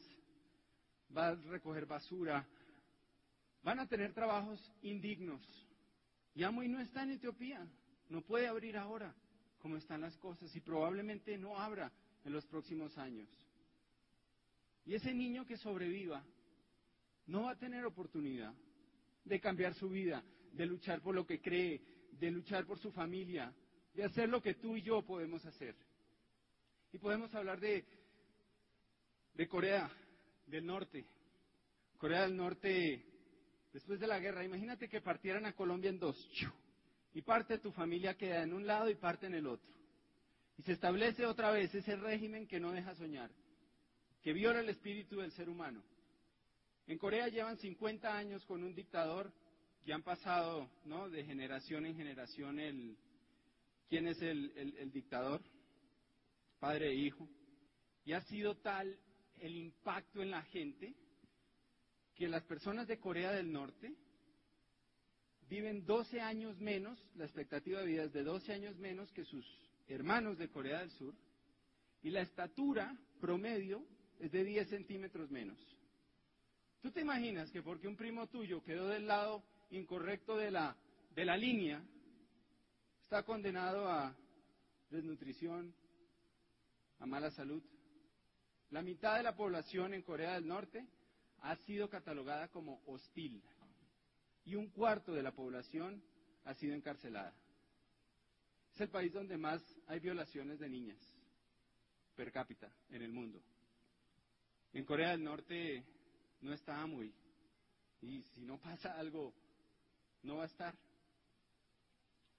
van 1.13 1.39
a 1.39 1.49
recoger 1.49 1.85
basura, 1.85 2.45
van 3.63 3.79
a 3.79 3.87
tener 3.87 4.13
trabajos 4.13 4.59
indignos. 4.81 5.41
Y 6.33 6.43
Amoy 6.43 6.67
no 6.67 6.79
está 6.79 7.03
en 7.03 7.11
Etiopía, 7.11 7.67
no 8.09 8.21
puede 8.21 8.47
abrir 8.47 8.77
ahora 8.77 9.13
como 9.59 9.77
están 9.77 10.01
las 10.01 10.17
cosas 10.17 10.55
y 10.55 10.59
probablemente 10.59 11.37
no 11.37 11.59
abra 11.59 11.91
en 12.23 12.33
los 12.33 12.45
próximos 12.45 12.97
años. 12.97 13.29
Y 14.85 14.95
ese 14.95 15.13
niño 15.13 15.45
que 15.45 15.57
sobreviva 15.57 16.23
no 17.27 17.43
va 17.43 17.51
a 17.51 17.59
tener 17.59 17.85
oportunidad 17.85 18.53
de 19.23 19.39
cambiar 19.39 19.75
su 19.75 19.89
vida, 19.89 20.23
de 20.53 20.65
luchar 20.65 21.01
por 21.01 21.13
lo 21.13 21.25
que 21.25 21.39
cree, 21.39 21.81
de 22.13 22.31
luchar 22.31 22.65
por 22.65 22.79
su 22.79 22.91
familia, 22.91 23.53
de 23.93 24.03
hacer 24.03 24.29
lo 24.29 24.41
que 24.41 24.55
tú 24.55 24.75
y 24.75 24.81
yo 24.81 25.03
podemos 25.03 25.45
hacer. 25.45 25.75
Y 26.91 26.97
podemos 26.97 27.33
hablar 27.35 27.59
de, 27.59 27.85
de 29.33 29.47
Corea 29.47 29.89
del 30.51 30.65
Norte. 30.65 31.05
Corea 31.97 32.23
del 32.23 32.35
Norte, 32.35 33.05
después 33.73 33.99
de 33.99 34.07
la 34.07 34.19
guerra, 34.19 34.43
imagínate 34.43 34.89
que 34.89 35.01
partieran 35.01 35.45
a 35.45 35.53
Colombia 35.53 35.89
en 35.89 35.99
dos. 35.99 36.17
Y 37.13 37.21
parte 37.21 37.53
de 37.53 37.59
tu 37.59 37.71
familia 37.71 38.15
queda 38.15 38.43
en 38.43 38.53
un 38.53 38.65
lado 38.65 38.89
y 38.89 38.95
parte 38.95 39.27
en 39.27 39.33
el 39.33 39.47
otro. 39.47 39.69
Y 40.57 40.63
se 40.63 40.73
establece 40.73 41.25
otra 41.25 41.51
vez 41.51 41.73
ese 41.73 41.95
régimen 41.95 42.47
que 42.47 42.59
no 42.59 42.71
deja 42.71 42.93
soñar, 42.95 43.31
que 44.21 44.33
viola 44.33 44.59
el 44.59 44.69
espíritu 44.69 45.19
del 45.19 45.31
ser 45.31 45.49
humano. 45.49 45.83
En 46.87 46.97
Corea 46.97 47.27
llevan 47.27 47.57
50 47.57 48.15
años 48.15 48.45
con 48.45 48.63
un 48.63 48.75
dictador 48.75 49.31
que 49.83 49.93
han 49.93 50.03
pasado 50.03 50.69
¿no? 50.85 51.09
de 51.09 51.23
generación 51.23 51.85
en 51.85 51.95
generación 51.95 52.59
el, 52.59 52.97
quién 53.89 54.07
es 54.07 54.21
el, 54.21 54.51
el 54.77 54.91
dictador, 54.91 55.41
padre 56.59 56.89
e 56.89 56.95
hijo. 56.95 57.27
Y 58.05 58.13
ha 58.13 58.21
sido 58.21 58.55
tal 58.57 58.97
el 59.41 59.57
impacto 59.57 60.21
en 60.21 60.31
la 60.31 60.43
gente 60.43 60.93
que 62.15 62.29
las 62.29 62.43
personas 62.43 62.87
de 62.87 62.99
Corea 62.99 63.31
del 63.31 63.51
Norte 63.51 63.93
viven 65.49 65.85
12 65.85 66.21
años 66.21 66.59
menos, 66.59 67.03
la 67.15 67.25
expectativa 67.25 67.79
de 67.79 67.87
vida 67.87 68.03
es 68.03 68.13
de 68.13 68.23
12 68.23 68.53
años 68.53 68.77
menos 68.77 69.11
que 69.11 69.25
sus 69.25 69.45
hermanos 69.87 70.37
de 70.37 70.49
Corea 70.49 70.79
del 70.79 70.91
Sur, 70.91 71.15
y 72.03 72.11
la 72.11 72.21
estatura 72.21 72.95
promedio 73.19 73.85
es 74.19 74.31
de 74.31 74.43
10 74.43 74.69
centímetros 74.69 75.29
menos. 75.31 75.59
¿Tú 76.79 76.91
te 76.91 77.01
imaginas 77.01 77.51
que 77.51 77.63
porque 77.63 77.87
un 77.87 77.95
primo 77.95 78.27
tuyo 78.27 78.63
quedó 78.63 78.87
del 78.87 79.07
lado 79.07 79.43
incorrecto 79.71 80.37
de 80.37 80.51
la, 80.51 80.77
de 81.15 81.25
la 81.25 81.35
línea, 81.35 81.83
está 83.01 83.23
condenado 83.23 83.89
a 83.89 84.15
desnutrición, 84.89 85.73
a 86.99 87.05
mala 87.05 87.31
salud? 87.31 87.63
La 88.71 88.81
mitad 88.81 89.17
de 89.17 89.23
la 89.23 89.35
población 89.35 89.93
en 89.93 90.01
Corea 90.01 90.33
del 90.33 90.47
Norte 90.47 90.87
ha 91.41 91.55
sido 91.57 91.89
catalogada 91.89 92.47
como 92.47 92.81
hostil 92.87 93.43
y 94.45 94.55
un 94.55 94.69
cuarto 94.69 95.13
de 95.13 95.21
la 95.21 95.33
población 95.33 96.01
ha 96.45 96.53
sido 96.53 96.73
encarcelada. 96.73 97.33
Es 98.73 98.81
el 98.81 98.89
país 98.89 99.11
donde 99.11 99.37
más 99.37 99.61
hay 99.87 99.99
violaciones 99.99 100.57
de 100.59 100.69
niñas 100.69 100.97
per 102.15 102.31
cápita 102.31 102.71
en 102.89 103.01
el 103.01 103.11
mundo. 103.11 103.41
En 104.71 104.85
Corea 104.85 105.11
del 105.11 105.23
Norte 105.23 105.83
no 106.39 106.53
está 106.53 106.85
muy 106.87 107.13
y 108.01 108.23
si 108.23 108.45
no 108.45 108.57
pasa 108.57 108.97
algo 108.97 109.33
no 110.23 110.37
va 110.37 110.43
a 110.43 110.47
estar. 110.47 110.73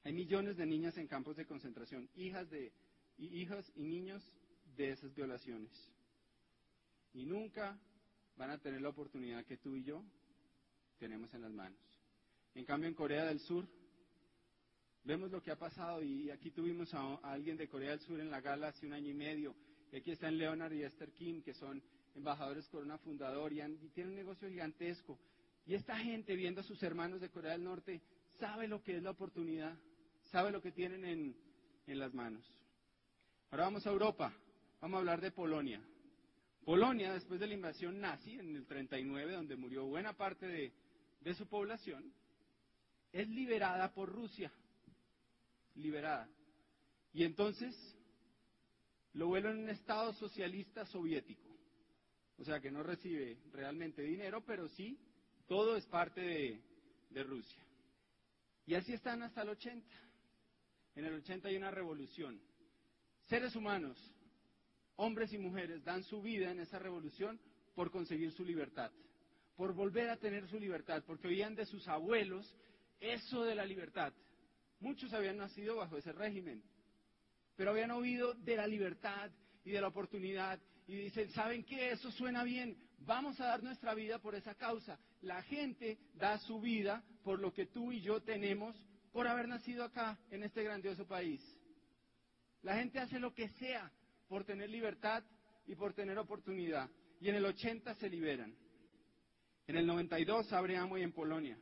Hay 0.05 0.15
millones 0.15 0.57
de 0.57 0.65
niñas 0.65 0.97
en 0.97 1.07
campos 1.07 1.37
de 1.37 1.45
concentración, 1.45 2.09
hijas 2.15 2.49
de 2.49 2.73
hijas 3.19 3.71
y 3.77 3.83
niños 3.83 4.23
de 4.77 4.93
esas 4.93 5.15
violaciones. 5.15 5.71
Y 7.15 7.27
nunca 7.27 7.79
van 8.37 8.51
a 8.51 8.59
tener 8.59 8.81
la 8.81 8.89
oportunidad 8.89 9.45
que 9.45 9.59
tú 9.59 9.77
y 9.77 9.85
yo 9.85 10.03
tenemos 10.99 11.33
en 11.35 11.43
las 11.43 11.53
manos. 11.53 11.79
En 12.55 12.65
cambio, 12.65 12.89
en 12.89 12.95
Corea 12.95 13.25
del 13.25 13.41
Sur, 13.41 13.67
vemos 15.05 15.31
lo 15.31 15.43
que 15.43 15.51
ha 15.51 15.59
pasado 15.59 16.03
y 16.03 16.31
aquí 16.31 16.51
tuvimos 16.51 16.93
a, 16.95 17.15
alguien 17.23 17.57
de 17.57 17.69
Corea 17.69 17.91
del 17.91 18.01
Sur 18.01 18.21
en 18.21 18.31
la 18.31 18.41
gala 18.41 18.69
hace 18.69 18.87
un 18.87 18.93
año 18.93 19.11
y 19.11 19.15
medio. 19.15 19.55
Y 19.91 19.97
aquí 19.97 20.13
están 20.13 20.39
Leonard 20.39 20.73
y 20.73 20.83
Esther 20.83 21.13
Kim, 21.13 21.43
que 21.43 21.55
son 21.55 21.83
embajadores 22.15 22.69
Corona 22.69 22.99
Fundador 22.99 23.53
y, 23.53 23.61
y 23.61 23.91
tienen 23.91 24.13
un 24.13 24.17
negocio 24.17 24.49
gigantesco. 24.49 25.19
Y 25.67 25.75
esta 25.75 25.99
gente, 25.99 26.35
viendo 26.35 26.61
a 26.61 26.65
sus 26.65 26.83
hermanos 26.83 27.21
de 27.21 27.31
Corea 27.31 27.53
del 27.53 27.65
Norte, 27.65 28.03
sabe 28.39 28.69
lo 28.69 28.83
que 28.83 28.97
es 28.97 29.03
la 29.03 29.11
oportunidad, 29.11 29.77
sabe 30.25 30.51
lo 30.51 30.61
que 30.61 30.73
tienen 30.73 31.05
en, 31.05 31.37
en 31.87 31.99
las 31.99 32.13
manos. 32.15 32.45
Ahora 33.51 33.65
vamos 33.65 33.87
a 33.87 33.91
Europa, 33.91 34.35
vamos 34.81 34.97
a 34.97 35.01
hablar 35.01 35.21
de 35.21 35.31
Polonia. 35.31 35.81
Polonia, 36.65 37.13
después 37.13 37.41
de 37.41 37.49
la 37.49 37.55
invasión 37.55 38.01
nazi 38.01 38.39
en 38.39 38.55
el 38.55 38.67
39, 38.67 39.33
donde 39.33 39.57
murió 39.57 39.85
buena 39.87 40.13
parte 40.13 40.47
de, 40.47 41.35
su 41.35 41.47
población, 41.47 42.13
es 43.13 43.29
liberada 43.29 43.93
por 43.93 44.11
Rusia. 44.11 44.53
Liberada. 45.75 46.29
Y 47.13 47.25
entonces 47.25 47.75
lo 49.15 49.27
vuelven 49.27 49.59
un 49.59 49.71
Estado 49.71 50.13
socialista 50.13 50.87
soviético. 50.87 51.49
O 52.39 52.45
sea 52.45 52.61
que 52.61 52.71
no 52.71 52.83
recibe 52.83 53.39
realmente 53.53 54.03
dinero, 54.03 54.45
pero 54.45 54.69
sí, 54.69 54.99
todo 55.49 55.77
es 55.77 55.87
parte 55.87 56.21
de, 56.21 56.61
de 57.11 57.23
Rusia. 57.25 57.63
Y 58.67 58.75
así 58.75 58.93
están 58.93 59.23
hasta 59.23 59.43
el 59.43 59.51
80. 59.51 59.87
En 60.95 61.05
el 61.05 61.15
80 61.15 61.49
hay 61.49 61.57
una 61.57 61.71
revolución. 61.71 62.41
Seres 63.25 63.57
humanos, 63.57 63.99
hombres 64.97 65.33
y 65.33 65.39
mujeres, 65.39 65.85
dan 65.85 66.03
su 66.05 66.23
vida 66.23 66.51
en 66.51 66.61
esa 66.61 66.79
revolución 66.79 67.41
por 67.75 67.91
conseguir 67.91 68.33
su 68.33 68.45
libertad, 68.45 68.91
por 69.57 69.75
volver 69.75 70.11
a 70.11 70.17
tener 70.17 70.49
su 70.49 70.59
libertad, 70.59 71.03
porque 71.07 71.29
oían 71.29 71.55
de 71.55 71.67
sus 71.67 71.87
abuelos 71.89 72.57
eso 73.01 73.45
de 73.45 73.55
la 73.55 73.65
libertad. 73.65 74.13
Muchos 74.81 75.13
habían 75.13 75.37
nacido 75.37 75.77
bajo 75.77 75.97
ese 75.97 76.13
régimen, 76.13 76.63
pero 77.57 77.71
habían 77.71 77.91
oído 77.91 78.35
de 78.35 78.57
la 78.57 78.67
libertad 78.67 79.31
y 79.65 79.71
de 79.71 79.81
la 79.81 79.89
oportunidad 79.89 80.61
y 80.87 80.97
dicen, 80.97 81.31
¿saben 81.31 81.65
qué? 81.65 81.93
Eso 81.93 82.11
suena 82.11 82.43
bien, 82.45 82.77
vamos 82.99 83.41
a 83.41 83.47
dar 83.47 83.63
nuestra 83.63 83.95
vida 83.95 84.19
por 84.19 84.35
esa 84.35 84.55
causa. 84.55 84.99
La 85.21 85.43
gente 85.43 85.99
da 86.15 86.39
su 86.39 86.61
vida 86.61 87.05
por 87.23 87.41
lo 87.41 87.53
que 87.53 87.67
tú 87.67 87.93
y 87.93 88.01
yo 88.01 88.21
tenemos 88.23 88.77
por 89.13 89.29
haber 89.29 89.47
nacido 89.47 89.85
acá, 89.85 90.19
en 90.31 90.43
este 90.43 90.63
grandioso 90.63 91.07
país. 91.07 91.41
La 92.63 92.77
gente 92.77 92.99
hace 92.99 93.19
lo 93.19 93.35
que 93.35 93.49
sea 93.51 93.93
por 94.33 94.45
tener 94.45 94.71
libertad 94.71 95.23
y 95.67 95.75
por 95.75 95.93
tener 95.93 96.17
oportunidad. 96.17 96.89
Y 97.21 97.29
en 97.29 97.35
el 97.35 97.45
80 97.45 97.95
se 97.97 98.09
liberan. 98.09 98.57
En 99.67 99.77
el 99.77 99.87
92 99.87 100.51
abre 100.55 100.79
Amway 100.79 101.03
en 101.03 101.13
Polonia. 101.13 101.59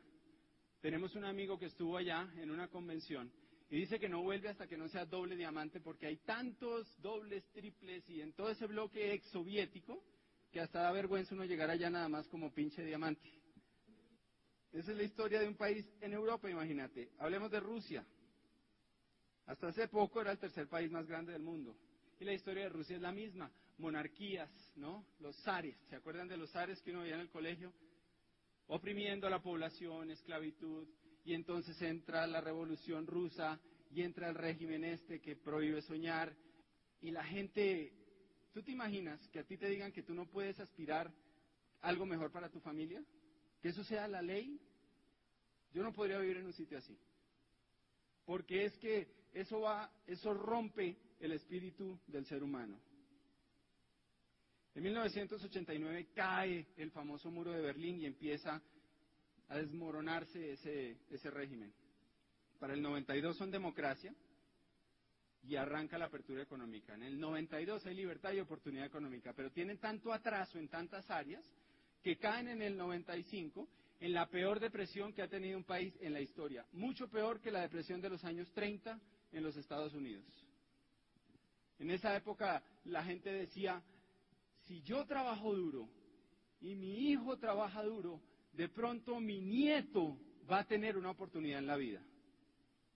Tenemos 0.79 1.13
un 1.15 1.25
amigo 1.25 1.59
que 1.59 1.65
estuvo 1.65 1.97
allá 1.97 2.31
en 2.37 2.49
una 2.49 2.69
convención 2.69 3.29
y 3.69 3.75
dice 3.75 3.99
que 3.99 4.07
no 4.07 4.23
vuelve 4.23 4.47
hasta 4.47 4.67
que 4.67 4.77
no 4.77 4.87
sea 4.87 5.05
doble 5.05 5.35
diamante 5.35 5.81
porque 5.81 6.07
hay 6.07 6.15
tantos 6.19 6.87
dobles, 7.01 7.43
triples 7.51 8.09
y 8.09 8.21
en 8.21 8.31
todo 8.31 8.49
ese 8.49 8.67
bloque 8.67 9.15
ex 9.15 9.27
soviético 9.31 10.01
que 10.49 10.61
hasta 10.61 10.81
da 10.81 10.93
vergüenza 10.93 11.35
uno 11.35 11.43
llegar 11.43 11.69
allá 11.69 11.89
nada 11.89 12.07
más 12.07 12.25
como 12.29 12.53
pinche 12.53 12.85
diamante. 12.85 13.29
Esa 14.71 14.91
es 14.91 14.97
la 14.97 15.03
historia 15.03 15.41
de 15.41 15.49
un 15.49 15.57
país 15.57 15.85
en 15.99 16.13
Europa, 16.13 16.49
imagínate. 16.49 17.11
Hablemos 17.17 17.51
de 17.51 17.59
Rusia. 17.59 18.05
Hasta 19.45 19.67
hace 19.67 19.89
poco 19.89 20.21
era 20.21 20.31
el 20.31 20.39
tercer 20.39 20.69
país 20.69 20.89
más 20.89 21.05
grande 21.05 21.33
del 21.33 21.43
mundo. 21.43 21.75
Y 22.21 22.23
la 22.23 22.33
historia 22.33 22.65
de 22.65 22.69
Rusia 22.69 22.95
es 22.95 23.01
la 23.01 23.11
misma. 23.11 23.51
Monarquías, 23.79 24.51
¿no? 24.75 25.07
Los 25.19 25.35
zares. 25.41 25.75
¿Se 25.89 25.95
acuerdan 25.95 26.27
de 26.27 26.37
los 26.37 26.51
zares 26.51 26.79
que 26.83 26.91
uno 26.91 27.01
veía 27.01 27.15
en 27.15 27.21
el 27.21 27.29
colegio? 27.31 27.73
oprimiendo 28.67 29.27
a 29.27 29.29
la 29.29 29.41
población, 29.41 30.11
esclavitud, 30.11 30.87
y 31.25 31.33
entonces 31.33 31.81
entra 31.81 32.25
la 32.25 32.39
revolución 32.39 33.05
rusa 33.05 33.59
y 33.89 34.01
entra 34.01 34.29
el 34.29 34.35
régimen 34.35 34.85
este 34.85 35.19
que 35.19 35.35
prohíbe 35.35 35.81
soñar, 35.81 36.33
y 37.01 37.11
la 37.11 37.21
gente, 37.25 37.91
¿tú 38.53 38.63
te 38.63 38.71
imaginas 38.71 39.19
que 39.27 39.39
a 39.39 39.43
ti 39.43 39.57
te 39.57 39.67
digan 39.67 39.91
que 39.91 40.03
tú 40.03 40.13
no 40.13 40.25
puedes 40.25 40.57
aspirar 40.61 41.11
algo 41.81 42.05
mejor 42.05 42.31
para 42.31 42.49
tu 42.49 42.61
familia? 42.61 43.03
¿Que 43.61 43.69
eso 43.69 43.83
sea 43.83 44.07
la 44.07 44.21
ley? 44.21 44.57
Yo 45.73 45.83
no 45.83 45.91
podría 45.91 46.19
vivir 46.19 46.37
en 46.37 46.45
un 46.45 46.53
sitio 46.53 46.77
así. 46.77 46.97
Porque 48.23 48.63
es 48.63 48.77
que 48.77 49.11
eso 49.33 49.59
va, 49.59 49.91
eso 50.05 50.33
rompe 50.33 50.97
el 51.21 51.33
espíritu 51.33 51.99
del 52.07 52.25
ser 52.25 52.43
humano. 52.43 52.79
En 54.73 54.83
1989 54.83 56.09
cae 56.13 56.67
el 56.77 56.91
famoso 56.91 57.29
muro 57.29 57.51
de 57.51 57.61
Berlín 57.61 57.99
y 57.99 58.05
empieza 58.05 58.61
a 59.49 59.57
desmoronarse 59.57 60.53
ese, 60.53 60.97
ese 61.09 61.29
régimen. 61.29 61.73
Para 62.59 62.73
el 62.73 62.81
92 62.81 63.37
son 63.37 63.51
democracia 63.51 64.13
y 65.43 65.55
arranca 65.55 65.97
la 65.97 66.05
apertura 66.05 66.43
económica. 66.43 66.93
En 66.93 67.03
el 67.03 67.19
92 67.19 67.85
hay 67.85 67.95
libertad 67.95 68.31
y 68.31 68.39
oportunidad 68.39 68.85
económica, 68.85 69.33
pero 69.33 69.51
tienen 69.51 69.77
tanto 69.79 70.13
atraso 70.13 70.57
en 70.57 70.69
tantas 70.69 71.09
áreas 71.09 71.43
que 72.01 72.17
caen 72.17 72.47
en 72.47 72.61
el 72.61 72.77
95 72.77 73.67
en 73.99 74.13
la 74.13 74.27
peor 74.27 74.59
depresión 74.59 75.13
que 75.13 75.21
ha 75.21 75.27
tenido 75.27 75.57
un 75.57 75.63
país 75.63 75.93
en 76.01 76.13
la 76.13 76.21
historia, 76.21 76.65
mucho 76.71 77.07
peor 77.07 77.39
que 77.39 77.51
la 77.51 77.61
depresión 77.61 78.01
de 78.01 78.09
los 78.09 78.23
años 78.23 78.51
30 78.53 78.99
en 79.31 79.43
los 79.43 79.55
Estados 79.57 79.93
Unidos. 79.93 80.25
En 81.81 81.89
esa 81.89 82.15
época 82.15 82.63
la 82.85 83.03
gente 83.03 83.33
decía, 83.33 83.81
si 84.67 84.83
yo 84.83 85.03
trabajo 85.07 85.55
duro 85.55 85.89
y 86.59 86.75
mi 86.75 87.09
hijo 87.09 87.37
trabaja 87.37 87.81
duro, 87.81 88.21
de 88.53 88.69
pronto 88.69 89.19
mi 89.19 89.41
nieto 89.41 90.15
va 90.49 90.59
a 90.59 90.67
tener 90.67 90.95
una 90.95 91.09
oportunidad 91.09 91.57
en 91.57 91.65
la 91.65 91.77
vida. 91.77 91.99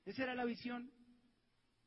Esa 0.06 0.22
era 0.22 0.36
la 0.36 0.46
visión. 0.46 0.92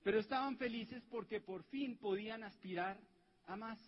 Pero 0.02 0.18
estaban 0.18 0.56
felices 0.58 1.04
porque 1.08 1.40
por 1.40 1.62
fin 1.66 1.96
podían 1.98 2.42
aspirar 2.42 2.98
a 3.46 3.54
más 3.54 3.78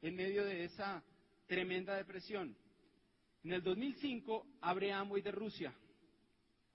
en 0.00 0.14
medio 0.14 0.44
de 0.44 0.62
esa 0.62 1.02
tremenda 1.48 1.96
depresión. 1.96 2.56
En 3.42 3.52
el 3.52 3.64
2005 3.64 4.46
abre 4.60 4.92
Amway 4.92 5.22
de 5.22 5.32
Rusia 5.32 5.74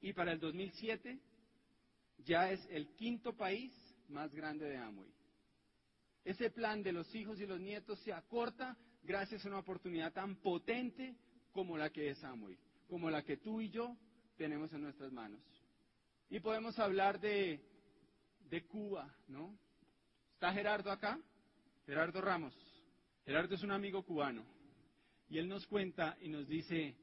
y 0.01 0.11
para 0.11 0.33
el 0.33 0.41
2007 0.41 1.21
ya 2.25 2.51
es 2.51 2.67
el 2.69 2.89
quinto 2.95 3.31
país 3.31 3.71
más 4.09 4.35
grande 4.35 4.65
de 4.65 4.75
Amway. 4.75 5.14
Ese 6.25 6.49
plan 6.49 6.81
de 6.81 6.91
los 6.91 7.13
hijos 7.13 7.39
y 7.39 7.45
los 7.45 7.59
nietos 7.59 7.99
se 7.99 8.11
acorta 8.11 8.75
gracias 9.03 9.45
a 9.45 9.47
una 9.47 9.59
oportunidad 9.59 10.11
tan 10.11 10.35
potente 10.37 11.15
como 11.51 11.77
la 11.77 11.91
que 11.91 12.09
es 12.09 12.23
Amway, 12.23 12.57
como 12.87 13.11
la 13.11 13.23
que 13.23 13.37
tú 13.37 13.61
y 13.61 13.69
yo 13.69 13.95
tenemos 14.35 14.73
en 14.73 14.81
nuestras 14.81 15.11
manos. 15.11 15.39
Y 16.29 16.39
podemos 16.39 16.79
hablar 16.79 17.19
de, 17.19 17.61
de 18.49 18.65
Cuba, 18.65 19.15
¿no? 19.27 19.55
¿Está 20.33 20.51
Gerardo 20.51 20.91
acá? 20.91 21.19
Gerardo 21.85 22.19
Ramos. 22.21 22.55
Gerardo 23.23 23.53
es 23.53 23.61
un 23.61 23.71
amigo 23.71 24.03
cubano. 24.03 24.43
Y 25.29 25.37
él 25.37 25.47
nos 25.47 25.67
cuenta 25.67 26.17
y 26.21 26.29
nos 26.29 26.47
dice, 26.47 26.95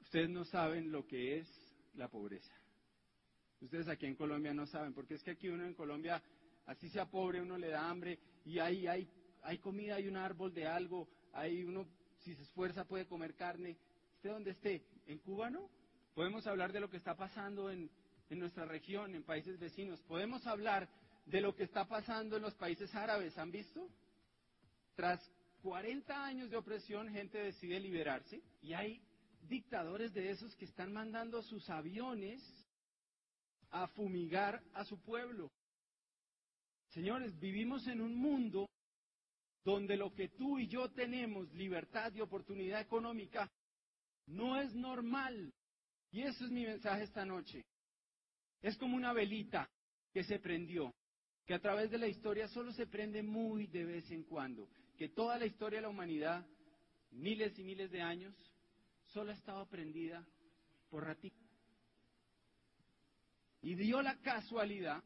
ustedes 0.00 0.30
no 0.30 0.44
saben 0.44 0.92
lo 0.92 1.04
que 1.08 1.38
es 1.38 1.48
la 1.94 2.08
pobreza. 2.08 2.54
Ustedes 3.60 3.88
aquí 3.88 4.06
en 4.06 4.14
Colombia 4.14 4.54
no 4.54 4.66
saben, 4.66 4.94
porque 4.94 5.14
es 5.14 5.22
que 5.24 5.32
aquí 5.32 5.48
uno 5.48 5.64
en 5.64 5.74
Colombia, 5.74 6.22
así 6.66 6.88
sea 6.90 7.06
pobre, 7.06 7.42
uno 7.42 7.58
le 7.58 7.68
da 7.68 7.88
hambre 7.88 8.18
y 8.44 8.58
ahí 8.58 8.86
hay, 8.86 9.08
hay 9.42 9.58
comida, 9.58 9.96
hay 9.96 10.06
un 10.06 10.16
árbol 10.16 10.52
de 10.52 10.66
algo, 10.66 11.08
hay 11.32 11.64
uno, 11.64 11.86
si 12.20 12.34
se 12.34 12.42
esfuerza 12.42 12.84
puede 12.84 13.06
comer 13.06 13.34
carne, 13.34 13.76
esté 14.14 14.28
donde 14.28 14.50
esté. 14.52 14.84
En 15.06 15.18
Cuba 15.18 15.50
no. 15.50 15.68
Podemos 16.14 16.46
hablar 16.46 16.72
de 16.72 16.80
lo 16.80 16.88
que 16.88 16.96
está 16.96 17.16
pasando 17.16 17.70
en, 17.70 17.90
en 18.30 18.38
nuestra 18.38 18.64
región, 18.64 19.14
en 19.14 19.24
países 19.24 19.58
vecinos. 19.58 20.00
Podemos 20.02 20.46
hablar 20.46 20.88
de 21.26 21.40
lo 21.40 21.54
que 21.54 21.64
está 21.64 21.86
pasando 21.86 22.36
en 22.36 22.42
los 22.42 22.54
países 22.54 22.94
árabes. 22.94 23.36
¿Han 23.38 23.50
visto? 23.50 23.88
Tras 24.94 25.20
40 25.62 26.24
años 26.24 26.50
de 26.50 26.56
opresión, 26.56 27.08
gente 27.08 27.38
decide 27.38 27.80
liberarse 27.80 28.42
y 28.62 28.74
hay 28.74 29.02
dictadores 29.48 30.12
de 30.12 30.30
esos 30.30 30.54
que 30.56 30.66
están 30.66 30.92
mandando 30.92 31.42
sus 31.42 31.68
aviones 31.68 32.42
a 33.70 33.88
fumigar 33.88 34.62
a 34.72 34.84
su 34.84 35.00
pueblo. 35.00 35.50
Señores, 36.94 37.36
vivimos 37.40 37.84
en 37.88 38.00
un 38.00 38.14
mundo 38.14 38.70
donde 39.64 39.96
lo 39.96 40.14
que 40.14 40.28
tú 40.28 40.60
y 40.60 40.68
yo 40.68 40.88
tenemos, 40.92 41.52
libertad 41.52 42.12
y 42.14 42.20
oportunidad 42.20 42.80
económica, 42.80 43.50
no 44.26 44.60
es 44.60 44.72
normal. 44.74 45.52
Y 46.12 46.22
eso 46.22 46.44
es 46.44 46.52
mi 46.52 46.64
mensaje 46.64 47.02
esta 47.02 47.24
noche. 47.24 47.64
Es 48.62 48.76
como 48.76 48.94
una 48.96 49.12
velita 49.12 49.68
que 50.12 50.22
se 50.22 50.38
prendió, 50.38 50.94
que 51.44 51.54
a 51.54 51.58
través 51.58 51.90
de 51.90 51.98
la 51.98 52.06
historia 52.06 52.46
solo 52.46 52.72
se 52.72 52.86
prende 52.86 53.24
muy 53.24 53.66
de 53.66 53.84
vez 53.84 54.08
en 54.12 54.22
cuando, 54.22 54.68
que 54.96 55.08
toda 55.08 55.36
la 55.36 55.46
historia 55.46 55.78
de 55.78 55.82
la 55.82 55.88
humanidad, 55.88 56.46
miles 57.10 57.58
y 57.58 57.64
miles 57.64 57.90
de 57.90 58.02
años, 58.02 58.36
solo 59.12 59.32
ha 59.32 59.34
estado 59.34 59.66
prendida 59.66 60.24
por 60.90 61.04
ratito. 61.04 61.42
Y 63.62 63.74
dio 63.74 64.00
la 64.00 64.16
casualidad 64.20 65.02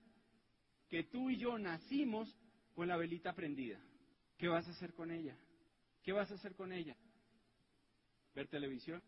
que 0.89 1.05
tú 1.05 1.31
y 1.31 1.37
yo 1.37 1.59
nacimos 1.59 2.35
con 2.75 2.89
la 2.89 2.97
velita 2.97 3.33
prendida. 3.35 3.79
¿Qué 4.37 4.49
vas 4.49 4.67
a 4.69 4.71
hacer 4.71 4.95
con 4.95 5.11
ella? 5.11 5.37
¿Qué 6.03 6.13
vas 6.13 6.31
a 6.31 6.35
hacer 6.35 6.55
con 6.55 6.73
ella? 6.73 6.97
¿Ver 8.35 8.49
televisión? 8.49 9.03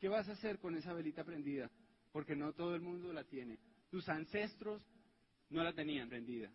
¿Qué 0.00 0.08
vas 0.08 0.28
a 0.28 0.32
hacer 0.32 0.58
con 0.58 0.74
esa 0.74 0.92
velita 0.92 1.24
prendida? 1.24 1.70
Porque 2.12 2.34
no 2.34 2.52
todo 2.52 2.74
el 2.74 2.80
mundo 2.80 3.12
la 3.12 3.24
tiene. 3.24 3.58
Tus 3.90 4.08
ancestros 4.08 4.82
no 5.50 5.62
la 5.62 5.72
tenían 5.72 6.08
prendida. 6.08 6.50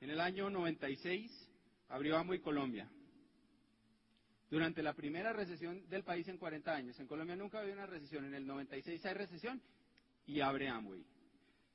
En 0.00 0.10
el 0.10 0.20
año 0.20 0.50
96 0.50 1.50
abrió 1.88 2.16
Amway 2.16 2.40
Colombia. 2.40 2.90
Durante 4.50 4.82
la 4.82 4.94
primera 4.94 5.32
recesión 5.32 5.86
del 5.88 6.04
país 6.04 6.26
en 6.28 6.38
40 6.38 6.74
años, 6.74 6.98
en 6.98 7.06
Colombia 7.06 7.36
nunca 7.36 7.60
había 7.60 7.74
una 7.74 7.86
recesión, 7.86 8.24
en 8.24 8.34
el 8.34 8.46
96 8.46 9.04
hay 9.04 9.14
recesión 9.14 9.60
y 10.26 10.40
abre 10.40 10.68
Amway. 10.68 11.04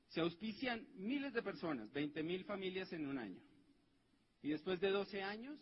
Se 0.09 0.21
auspician 0.21 0.87
miles 0.95 1.33
de 1.33 1.41
personas, 1.41 1.91
20 1.91 2.21
mil 2.23 2.43
familias 2.45 2.91
en 2.93 3.07
un 3.07 3.17
año. 3.17 3.41
Y 4.41 4.49
después 4.49 4.79
de 4.79 4.89
12 4.89 5.23
años, 5.23 5.59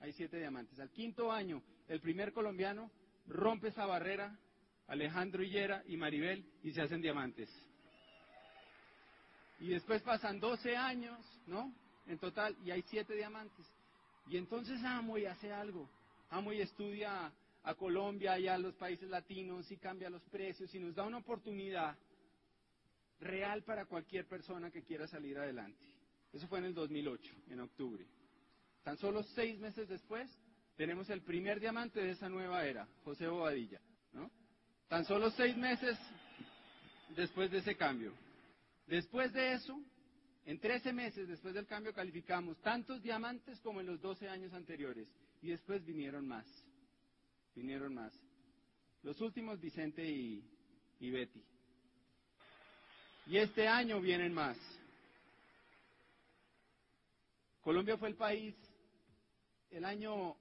hay 0.00 0.12
siete 0.12 0.38
diamantes. 0.38 0.78
Al 0.80 0.90
quinto 0.90 1.30
año, 1.30 1.62
el 1.88 2.00
primer 2.00 2.32
colombiano 2.32 2.90
rompe 3.26 3.68
esa 3.68 3.86
barrera, 3.86 4.38
Alejandro 4.86 5.42
Hillera 5.42 5.82
y 5.86 5.96
Maribel, 5.96 6.44
y 6.62 6.72
se 6.72 6.82
hacen 6.82 7.00
diamantes. 7.02 7.50
Y 9.60 9.68
después 9.68 10.02
pasan 10.02 10.40
12 10.40 10.76
años, 10.76 11.18
¿no? 11.46 11.72
En 12.06 12.18
total, 12.18 12.56
y 12.64 12.70
hay 12.70 12.82
siete 12.82 13.14
diamantes. 13.14 13.66
Y 14.28 14.36
entonces 14.36 14.82
Amoy 14.84 15.26
hace 15.26 15.52
algo. 15.52 15.88
Amoy 16.30 16.60
estudia 16.60 17.32
a 17.64 17.74
Colombia 17.74 18.38
y 18.38 18.48
a 18.48 18.58
los 18.58 18.74
países 18.74 19.08
latinos 19.08 19.70
y 19.70 19.76
cambia 19.76 20.10
los 20.10 20.22
precios 20.24 20.74
y 20.74 20.80
nos 20.80 20.94
da 20.94 21.04
una 21.04 21.18
oportunidad 21.18 21.96
real 23.22 23.62
para 23.62 23.86
cualquier 23.86 24.26
persona 24.26 24.70
que 24.70 24.82
quiera 24.82 25.06
salir 25.06 25.38
adelante. 25.38 25.84
Eso 26.32 26.46
fue 26.48 26.58
en 26.58 26.66
el 26.66 26.74
2008, 26.74 27.34
en 27.50 27.60
octubre. 27.60 28.06
Tan 28.82 28.96
solo 28.98 29.22
seis 29.22 29.58
meses 29.58 29.88
después, 29.88 30.28
tenemos 30.76 31.08
el 31.10 31.22
primer 31.22 31.60
diamante 31.60 32.00
de 32.00 32.10
esa 32.10 32.28
nueva 32.28 32.66
era, 32.66 32.88
José 33.04 33.28
Bobadilla. 33.28 33.80
Tan 34.88 35.04
solo 35.06 35.30
seis 35.30 35.56
meses 35.56 35.96
después 37.16 37.50
de 37.50 37.58
ese 37.58 37.76
cambio. 37.76 38.12
Después 38.86 39.32
de 39.32 39.54
eso, 39.54 39.80
en 40.44 40.58
13 40.58 40.92
meses 40.92 41.28
después 41.28 41.54
del 41.54 41.66
cambio 41.66 41.94
calificamos 41.94 42.60
tantos 42.60 43.02
diamantes 43.02 43.60
como 43.60 43.80
en 43.80 43.86
los 43.86 44.00
12 44.00 44.28
años 44.28 44.52
anteriores. 44.52 45.08
Y 45.40 45.48
después 45.48 45.84
vinieron 45.84 46.26
más. 46.26 46.46
Vinieron 47.54 47.94
más. 47.94 48.12
Los 49.02 49.20
últimos 49.20 49.60
Vicente 49.60 50.04
y 50.04 51.10
Betty. 51.10 51.42
Y 53.26 53.38
este 53.38 53.68
año 53.68 54.00
vienen 54.00 54.34
más. 54.34 54.58
Colombia 57.62 57.96
fue 57.96 58.08
el 58.08 58.16
país 58.16 58.54
el 59.70 59.84
año 59.84 60.36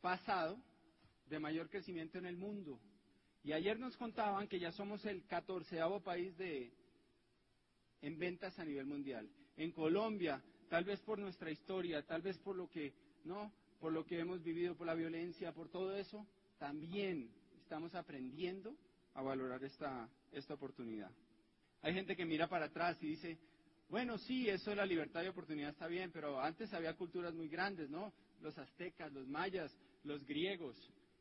pasado 0.00 0.58
de 1.28 1.38
mayor 1.38 1.68
crecimiento 1.68 2.18
en 2.18 2.26
el 2.26 2.36
mundo. 2.36 2.78
Y 3.42 3.52
ayer 3.52 3.78
nos 3.78 3.96
contaban 3.96 4.46
que 4.48 4.58
ya 4.58 4.72
somos 4.72 5.04
el 5.06 5.24
catorceavo 5.26 6.00
país 6.00 6.36
de, 6.36 6.70
en 8.02 8.18
ventas 8.18 8.58
a 8.58 8.64
nivel 8.64 8.86
mundial. 8.86 9.28
En 9.56 9.72
Colombia, 9.72 10.42
tal 10.68 10.84
vez 10.84 11.00
por 11.00 11.18
nuestra 11.18 11.50
historia, 11.50 12.02
tal 12.02 12.20
vez 12.20 12.36
por 12.38 12.56
lo 12.56 12.68
que, 12.68 12.92
¿no? 13.24 13.52
Por 13.80 13.92
lo 13.92 14.04
que 14.04 14.18
hemos 14.18 14.42
vivido, 14.42 14.76
por 14.76 14.86
la 14.86 14.94
violencia, 14.94 15.52
por 15.52 15.68
todo 15.68 15.96
eso, 15.96 16.26
también 16.58 17.30
estamos 17.62 17.94
aprendiendo 17.94 18.74
a 19.14 19.22
valorar 19.22 19.64
esta, 19.64 20.08
esta 20.32 20.54
oportunidad. 20.54 21.10
Hay 21.82 21.94
gente 21.94 22.16
que 22.16 22.24
mira 22.24 22.48
para 22.48 22.66
atrás 22.66 22.96
y 23.02 23.08
dice, 23.08 23.38
bueno, 23.88 24.18
sí, 24.18 24.48
eso 24.48 24.70
de 24.70 24.76
la 24.76 24.86
libertad 24.86 25.22
y 25.22 25.28
oportunidad 25.28 25.70
está 25.70 25.86
bien, 25.86 26.10
pero 26.12 26.40
antes 26.40 26.72
había 26.74 26.94
culturas 26.94 27.34
muy 27.34 27.48
grandes, 27.48 27.88
¿no? 27.88 28.12
Los 28.40 28.58
aztecas, 28.58 29.12
los 29.12 29.26
mayas, 29.28 29.74
los 30.04 30.24
griegos. 30.24 30.76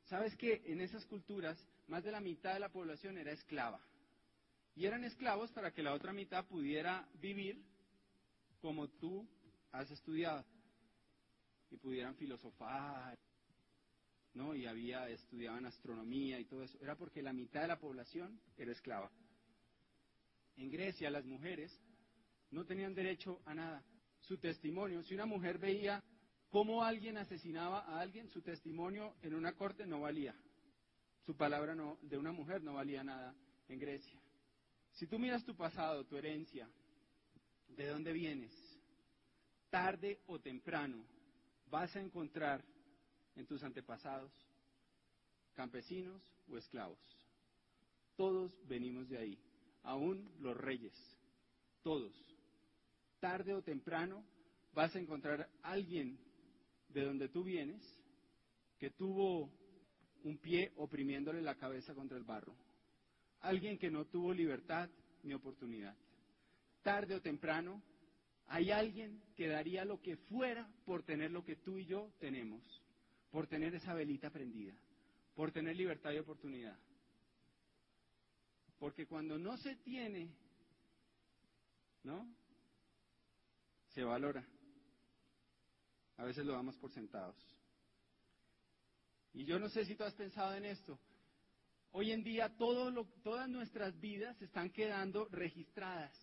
¿Sabes 0.05 0.35
que 0.35 0.61
en 0.65 0.81
esas 0.81 1.05
culturas 1.05 1.57
más 1.87 2.03
de 2.03 2.11
la 2.11 2.19
mitad 2.19 2.53
de 2.53 2.59
la 2.59 2.69
población 2.69 3.17
era 3.17 3.31
esclava? 3.31 3.79
Y 4.75 4.85
eran 4.85 5.03
esclavos 5.03 5.51
para 5.51 5.71
que 5.71 5.81
la 5.81 5.93
otra 5.93 6.13
mitad 6.13 6.45
pudiera 6.45 7.07
vivir 7.19 7.61
como 8.61 8.87
tú 8.87 9.27
has 9.71 9.89
estudiado. 9.89 10.45
Y 11.69 11.77
pudieran 11.77 12.15
filosofar, 12.15 13.17
¿no? 14.33 14.55
Y 14.55 14.65
había, 14.65 15.09
estudiaban 15.09 15.65
astronomía 15.65 16.39
y 16.39 16.45
todo 16.45 16.63
eso. 16.63 16.77
Era 16.81 16.95
porque 16.95 17.21
la 17.21 17.33
mitad 17.33 17.61
de 17.61 17.67
la 17.67 17.79
población 17.79 18.39
era 18.57 18.71
esclava. 18.71 19.11
En 20.57 20.69
Grecia 20.69 21.09
las 21.09 21.25
mujeres 21.25 21.79
no 22.51 22.65
tenían 22.65 22.93
derecho 22.93 23.41
a 23.45 23.53
nada. 23.53 23.83
Su 24.21 24.37
testimonio, 24.37 25.03
si 25.03 25.13
una 25.13 25.25
mujer 25.25 25.57
veía 25.57 26.03
cómo 26.49 26.83
alguien 26.83 27.17
asesinaba 27.17 27.81
a 27.81 27.99
alguien, 27.99 28.29
su 28.29 28.41
testimonio 28.41 29.15
en 29.21 29.35
una 29.35 29.53
corte 29.53 29.85
no 29.85 30.01
valía. 30.01 30.35
Su 31.25 31.35
palabra 31.35 31.75
de 32.01 32.17
una 32.17 32.31
mujer 32.31 32.63
no 32.63 32.73
valía 32.73 33.03
nada 33.03 33.35
en 33.67 33.79
Grecia. 33.79 34.19
Si 34.91 35.07
tú 35.07 35.19
miras 35.19 35.45
tu 35.45 35.55
pasado, 35.55 36.05
tu 36.05 36.17
herencia, 36.17 36.69
de 37.67 37.87
dónde 37.87 38.13
vienes, 38.13 38.53
tarde 39.69 40.21
o 40.25 40.39
temprano 40.39 41.05
vas 41.69 41.95
a 41.95 42.01
encontrar 42.01 42.63
en 43.35 43.45
tus 43.45 43.61
antepasados 43.63 44.31
campesinos 45.53 46.21
o 46.49 46.57
esclavos. 46.57 46.99
Todos 48.15 48.57
venimos 48.67 49.09
de 49.09 49.17
ahí, 49.17 49.39
aún 49.88 50.30
los 50.39 50.56
reyes, 50.56 50.93
todos. 51.82 52.13
Tarde 53.19 53.54
o 53.54 53.62
temprano 53.62 54.23
vas 54.73 54.95
a 54.95 55.00
encontrar 55.00 55.50
alguien 55.63 56.19
de 56.89 57.04
donde 57.04 57.30
tú 57.30 57.43
vienes 57.43 57.82
que 58.78 58.91
tuvo 58.91 59.52
un 60.23 60.38
pie 60.38 60.71
oprimiéndole 60.78 61.41
la 61.41 61.56
cabeza 61.56 61.95
contra 61.95 62.17
el 62.17 62.23
barro 62.23 62.56
alguien 63.41 63.78
que 63.78 63.89
no 63.89 64.06
tuvo 64.06 64.34
libertad 64.34 64.89
ni 65.23 65.34
oportunidad. 65.34 65.95
Tarde 66.82 67.15
o 67.15 67.21
temprano, 67.21 67.82
hay 68.47 68.71
alguien 68.71 69.21
que 69.36 69.47
daría 69.47 69.86
lo 69.86 70.02
que 70.02 70.17
fuera 70.17 70.69
por 70.86 71.04
tener 71.04 71.32
lo 71.32 71.43
que 71.43 71.58
tú 71.58 71.78
y 71.78 71.86
yo 71.86 72.12
tenemos, 72.19 72.63
por 73.32 73.47
tener 73.47 73.76
esa 73.76 73.93
velita 73.93 74.30
prendida, 74.30 74.73
por 75.36 75.52
tener 75.52 75.76
libertad 75.76 76.12
y 76.12 76.19
oportunidad. 76.19 76.78
Porque 78.79 79.07
cuando 79.07 79.37
no 79.37 79.57
se 79.57 79.75
tiene, 79.77 80.33
¿no? 82.03 82.27
Se 83.89 84.03
valora. 84.03 84.45
A 86.17 86.25
veces 86.25 86.45
lo 86.45 86.53
damos 86.53 86.77
por 86.77 86.91
sentados. 86.91 87.35
Y 89.33 89.45
yo 89.45 89.59
no 89.59 89.69
sé 89.69 89.85
si 89.85 89.95
tú 89.95 90.03
has 90.03 90.15
pensado 90.15 90.55
en 90.55 90.65
esto. 90.65 90.99
Hoy 91.91 92.11
en 92.11 92.23
día 92.23 92.55
todas 92.57 93.49
nuestras 93.49 93.99
vidas 93.99 94.39
están 94.41 94.69
quedando 94.71 95.27
registradas. 95.29 96.13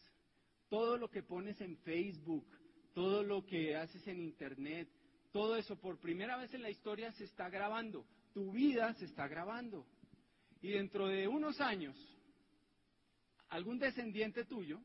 Todo 0.68 0.96
lo 0.96 1.08
que 1.08 1.22
pones 1.22 1.60
en 1.60 1.76
Facebook, 1.78 2.46
todo 2.92 3.22
lo 3.22 3.44
que 3.44 3.76
haces 3.76 4.06
en 4.06 4.20
Internet, 4.20 4.88
todo 5.32 5.56
eso 5.56 5.76
por 5.76 5.98
primera 5.98 6.36
vez 6.36 6.54
en 6.54 6.62
la 6.62 6.70
historia 6.70 7.10
se 7.12 7.24
está 7.24 7.48
grabando. 7.48 8.06
Tu 8.32 8.52
vida 8.52 8.94
se 8.94 9.04
está 9.04 9.26
grabando. 9.26 9.86
Y 10.60 10.70
dentro 10.70 11.08
de 11.08 11.28
unos 11.28 11.60
años, 11.60 11.96
algún 13.54 13.78
descendiente 13.78 14.44
tuyo 14.46 14.82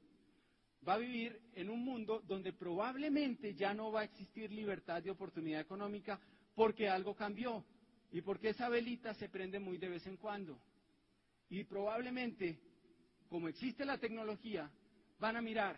va 0.87 0.93
a 0.93 0.99
vivir 0.99 1.41
en 1.55 1.71
un 1.71 1.83
mundo 1.83 2.21
donde 2.27 2.53
probablemente 2.53 3.55
ya 3.55 3.73
no 3.73 3.91
va 3.91 4.01
a 4.01 4.03
existir 4.03 4.51
libertad 4.51 5.01
de 5.01 5.09
oportunidad 5.09 5.61
económica 5.61 6.19
porque 6.53 6.87
algo 6.87 7.15
cambió 7.15 7.65
y 8.11 8.21
porque 8.21 8.49
esa 8.49 8.69
velita 8.69 9.15
se 9.15 9.27
prende 9.27 9.59
muy 9.59 9.79
de 9.79 9.89
vez 9.89 10.05
en 10.05 10.17
cuando. 10.17 10.61
Y 11.49 11.63
probablemente, 11.63 12.59
como 13.27 13.47
existe 13.47 13.85
la 13.85 13.97
tecnología, 13.97 14.69
van 15.19 15.35
a 15.35 15.41
mirar 15.41 15.75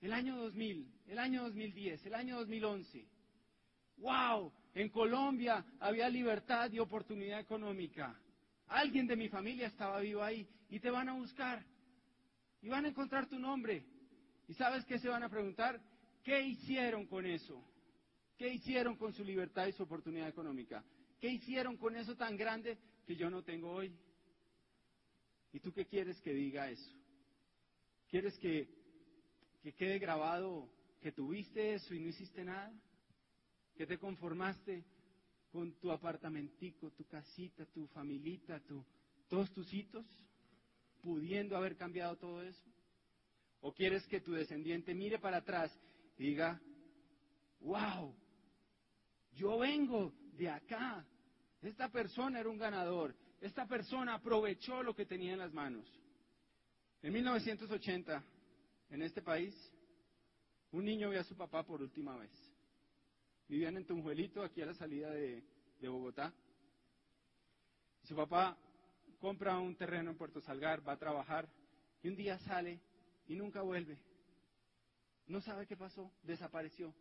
el 0.00 0.12
año 0.12 0.36
2000, 0.38 0.92
el 1.06 1.18
año 1.20 1.44
2010, 1.44 2.04
el 2.04 2.14
año 2.14 2.36
2011. 2.38 3.06
¡Wow! 3.98 4.52
En 4.74 4.88
Colombia 4.88 5.64
había 5.78 6.08
libertad 6.08 6.68
y 6.72 6.80
oportunidad 6.80 7.38
económica. 7.38 8.20
Alguien 8.66 9.06
de 9.06 9.14
mi 9.14 9.28
familia 9.28 9.68
estaba 9.68 10.00
vivo 10.00 10.24
ahí 10.24 10.48
y 10.68 10.80
te 10.80 10.90
van 10.90 11.08
a 11.08 11.12
buscar 11.12 11.64
y 12.62 12.68
van 12.68 12.84
a 12.84 12.88
encontrar 12.88 13.28
tu 13.28 13.38
nombre. 13.38 13.84
¿Y 14.48 14.54
sabes 14.54 14.84
qué 14.84 14.98
se 14.98 15.08
van 15.08 15.22
a 15.22 15.28
preguntar? 15.28 15.80
¿Qué 16.22 16.40
hicieron 16.40 17.06
con 17.06 17.26
eso? 17.26 17.62
¿Qué 18.36 18.48
hicieron 18.48 18.96
con 18.96 19.12
su 19.12 19.24
libertad 19.24 19.66
y 19.66 19.72
su 19.72 19.82
oportunidad 19.82 20.28
económica? 20.28 20.84
¿Qué 21.20 21.28
hicieron 21.28 21.76
con 21.76 21.96
eso 21.96 22.16
tan 22.16 22.36
grande 22.36 22.78
que 23.06 23.16
yo 23.16 23.30
no 23.30 23.42
tengo 23.42 23.70
hoy? 23.72 23.94
¿Y 25.52 25.60
tú 25.60 25.72
qué 25.72 25.86
quieres 25.86 26.20
que 26.20 26.34
diga 26.34 26.70
eso? 26.70 26.92
¿Quieres 28.08 28.38
que, 28.38 28.68
que 29.62 29.72
quede 29.72 29.98
grabado 29.98 30.68
que 31.00 31.12
tuviste 31.12 31.74
eso 31.74 31.94
y 31.94 32.00
no 32.00 32.08
hiciste 32.08 32.44
nada? 32.44 32.72
¿Que 33.74 33.86
te 33.86 33.98
conformaste 33.98 34.84
con 35.50 35.72
tu 35.78 35.90
apartamentico, 35.90 36.90
tu 36.90 37.06
casita, 37.06 37.64
tu 37.66 37.86
familita, 37.86 38.60
tu, 38.60 38.84
todos 39.28 39.50
tus 39.52 39.72
hitos, 39.72 40.06
pudiendo 41.06 41.56
haber 41.56 41.76
cambiado 41.76 42.16
todo 42.16 42.42
eso? 42.42 42.68
¿O 43.60 43.72
quieres 43.72 44.04
que 44.08 44.20
tu 44.20 44.32
descendiente 44.32 44.92
mire 44.92 45.20
para 45.20 45.36
atrás 45.36 45.70
y 46.18 46.30
diga, 46.30 46.60
wow, 47.60 48.12
yo 49.34 49.56
vengo 49.58 50.12
de 50.32 50.50
acá, 50.50 51.06
esta 51.62 51.88
persona 51.92 52.40
era 52.40 52.48
un 52.48 52.58
ganador, 52.58 53.14
esta 53.40 53.66
persona 53.68 54.14
aprovechó 54.14 54.82
lo 54.82 54.96
que 54.96 55.06
tenía 55.06 55.34
en 55.34 55.38
las 55.38 55.52
manos. 55.52 55.86
En 57.02 57.12
1980, 57.12 58.24
en 58.90 59.02
este 59.02 59.22
país, 59.22 59.54
un 60.72 60.84
niño 60.84 61.10
ve 61.10 61.20
a 61.20 61.24
su 61.24 61.36
papá 61.36 61.62
por 61.62 61.82
última 61.82 62.16
vez. 62.16 62.32
Vivían 63.46 63.76
en 63.76 63.86
Tunjuelito, 63.86 64.42
aquí 64.42 64.60
a 64.60 64.66
la 64.66 64.74
salida 64.74 65.10
de, 65.10 65.44
de 65.78 65.88
Bogotá. 65.88 66.34
Su 68.02 68.16
papá 68.16 68.58
compra 69.18 69.58
un 69.58 69.76
terreno 69.76 70.10
en 70.10 70.16
Puerto 70.16 70.40
Salgar, 70.40 70.86
va 70.86 70.92
a 70.92 70.98
trabajar 70.98 71.48
y 72.02 72.08
un 72.08 72.16
día 72.16 72.38
sale 72.38 72.80
y 73.26 73.34
nunca 73.34 73.62
vuelve. 73.62 73.98
No 75.26 75.40
sabe 75.40 75.66
qué 75.66 75.76
pasó, 75.76 76.12
desapareció. 76.22 76.94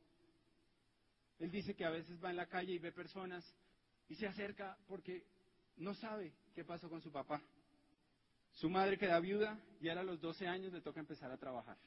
Él 1.39 1.51
dice 1.51 1.75
que 1.75 1.86
a 1.86 1.89
veces 1.89 2.23
va 2.23 2.30
en 2.30 2.38
la 2.38 2.47
calle 2.47 2.73
y 2.73 2.80
ve 2.80 2.91
personas 2.91 3.45
y 4.08 4.15
se 4.15 4.28
acerca 4.28 4.78
porque 4.88 5.25
no 5.78 5.93
sabe 5.93 6.34
qué 6.54 6.63
pasó 6.63 6.89
con 6.89 7.01
su 7.01 7.12
papá. 7.12 7.41
Su 8.54 8.69
madre 8.69 8.97
queda 8.97 9.19
viuda 9.19 9.60
y 9.82 9.89
a 9.89 10.01
los 10.01 10.19
12 10.21 10.47
años 10.47 10.71
le 10.71 10.82
toca 10.82 10.99
empezar 10.99 11.30
a 11.32 11.38
trabajar. 11.38 11.78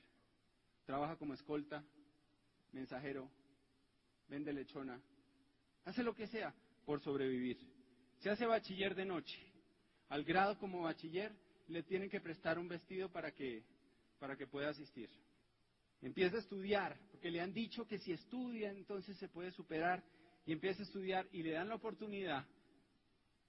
Trabaja 0.84 1.16
como 1.16 1.34
escolta, 1.34 1.82
mensajero, 2.72 3.30
vende 4.28 4.52
lechona, 4.52 5.00
hace 5.84 6.02
lo 6.02 6.14
que 6.14 6.26
sea 6.26 6.54
por 6.84 7.00
sobrevivir. 7.00 7.58
Se 8.18 8.30
hace 8.30 8.46
bachiller 8.46 8.94
de 8.94 9.06
noche. 9.06 9.47
Al 10.08 10.24
grado 10.24 10.58
como 10.58 10.82
bachiller 10.82 11.32
le 11.68 11.82
tienen 11.82 12.08
que 12.08 12.20
prestar 12.20 12.58
un 12.58 12.68
vestido 12.68 13.10
para 13.10 13.32
que, 13.32 13.62
para 14.18 14.36
que 14.36 14.46
pueda 14.46 14.70
asistir. 14.70 15.10
Empieza 16.00 16.36
a 16.36 16.40
estudiar, 16.40 16.98
porque 17.10 17.30
le 17.30 17.40
han 17.40 17.52
dicho 17.52 17.86
que 17.86 17.98
si 17.98 18.12
estudia 18.12 18.70
entonces 18.70 19.18
se 19.18 19.28
puede 19.28 19.50
superar 19.50 20.02
y 20.46 20.52
empieza 20.52 20.82
a 20.82 20.86
estudiar 20.86 21.28
y 21.32 21.42
le 21.42 21.52
dan 21.52 21.68
la 21.68 21.74
oportunidad, 21.74 22.46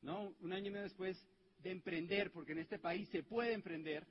¿no? 0.01 0.35
Un 0.41 0.51
año 0.51 0.67
y 0.67 0.71
medio 0.71 0.83
después 0.83 1.17
de 1.59 1.71
emprender, 1.71 2.31
porque 2.31 2.51
en 2.51 2.59
este 2.59 2.79
país 2.79 3.07
se 3.09 3.23
puede 3.23 3.53
emprender, 3.53 4.05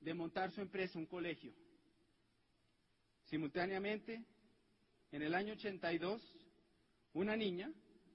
de 0.00 0.14
montar 0.14 0.50
su 0.52 0.60
empresa, 0.60 0.98
un 0.98 1.06
colegio. 1.06 1.52
Simultáneamente, 3.24 4.24
en 5.12 5.22
el 5.22 5.34
año 5.34 5.54
82, 5.54 6.22
una 7.12 7.36
niña 7.36 7.72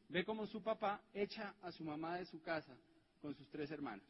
ve 0.09 0.25
como 0.25 0.45
su 0.45 0.61
papá 0.61 1.01
echa 1.13 1.55
a 1.61 1.71
su 1.71 1.83
mamá 1.83 2.17
de 2.17 2.25
su 2.25 2.41
casa 2.41 2.77
con 3.21 3.35
sus 3.35 3.47
tres 3.49 3.69
hermanos. 3.71 4.05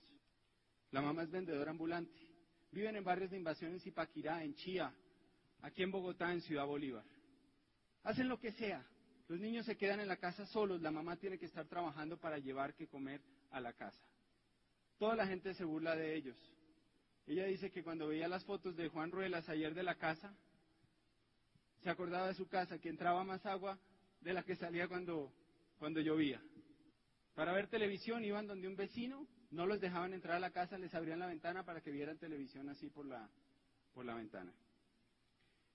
La 0.92 1.02
mamá 1.02 1.24
es 1.24 1.32
vendedora 1.32 1.72
ambulante. 1.72 2.20
Viven 2.72 2.96
en 2.96 3.04
barrios 3.04 3.32
de 3.32 3.38
invasión 3.38 3.74
en 3.74 3.80
Zipaquirá, 3.80 4.44
en 4.44 4.56
Chía, 4.56 4.94
aquí 5.62 5.84
en 5.84 5.92
Bogotá, 5.92 6.32
en 6.32 6.42
Ciudad 6.42 6.66
Bolívar. 6.66 7.04
Hacen 8.04 8.30
lo 8.30 8.40
que 8.40 8.52
sea. 8.54 8.86
Los 9.28 9.40
niños 9.40 9.66
se 9.66 9.78
quedan 9.78 10.00
en 10.00 10.08
la 10.08 10.18
casa 10.18 10.46
solos, 10.46 10.82
la 10.82 10.92
mamá 10.92 11.16
tiene 11.18 11.38
que 11.38 11.46
estar 11.46 11.66
trabajando 11.68 12.18
para 12.18 12.38
llevar 12.38 12.74
que 12.74 12.88
comer 12.88 13.22
a 13.52 13.62
la 13.62 13.74
casa. 13.74 14.02
Toda 14.98 15.16
la 15.16 15.28
gente 15.28 15.54
se 15.54 15.64
burla 15.64 15.96
de 15.96 16.16
ellos. 16.16 16.38
Ella 17.28 17.46
dice 17.46 17.72
que 17.72 17.84
cuando 17.84 18.08
veía 18.08 18.28
las 18.28 18.44
fotos 18.44 18.76
de 18.76 18.90
Juan 18.90 19.12
Ruelas 19.12 19.48
ayer 19.48 19.74
de 19.74 19.84
la 19.84 19.96
casa, 19.96 20.36
se 21.82 21.90
acordaba 21.90 22.28
de 22.28 22.34
su 22.34 22.48
casa, 22.48 22.80
que 22.80 22.90
entraba 22.90 23.24
más 23.24 23.46
agua 23.46 23.80
de 24.20 24.34
la 24.34 24.44
que 24.44 24.56
salía 24.56 24.88
cuando, 24.88 25.32
cuando 25.80 26.00
llovía. 26.00 26.42
Para 27.36 27.54
ver 27.54 27.68
televisión 27.68 28.24
iban 28.26 28.48
donde 28.48 28.68
un 28.68 28.76
vecino, 28.76 29.28
no 29.52 29.66
los 29.66 29.80
dejaban 29.80 30.14
entrar 30.14 30.38
a 30.38 30.40
la 30.40 30.52
casa, 30.52 30.78
les 30.78 30.94
abrían 30.94 31.20
la 31.20 31.28
ventana 31.28 31.64
para 31.64 31.82
que 31.82 31.92
vieran 31.92 32.18
televisión 32.18 32.70
así 32.70 32.90
por 32.90 33.06
la, 33.06 33.30
por 33.94 34.06
la 34.06 34.16
ventana. 34.16 34.54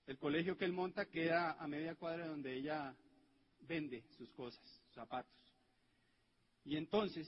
El 0.05 0.17
colegio 0.17 0.57
que 0.57 0.65
él 0.65 0.73
monta 0.73 1.05
queda 1.05 1.53
a 1.53 1.67
media 1.67 1.95
cuadra 1.95 2.27
donde 2.27 2.53
ella 2.53 2.95
vende 3.61 4.03
sus 4.17 4.31
cosas, 4.31 4.63
zapatos. 4.93 5.33
Y 6.63 6.77
entonces 6.77 7.27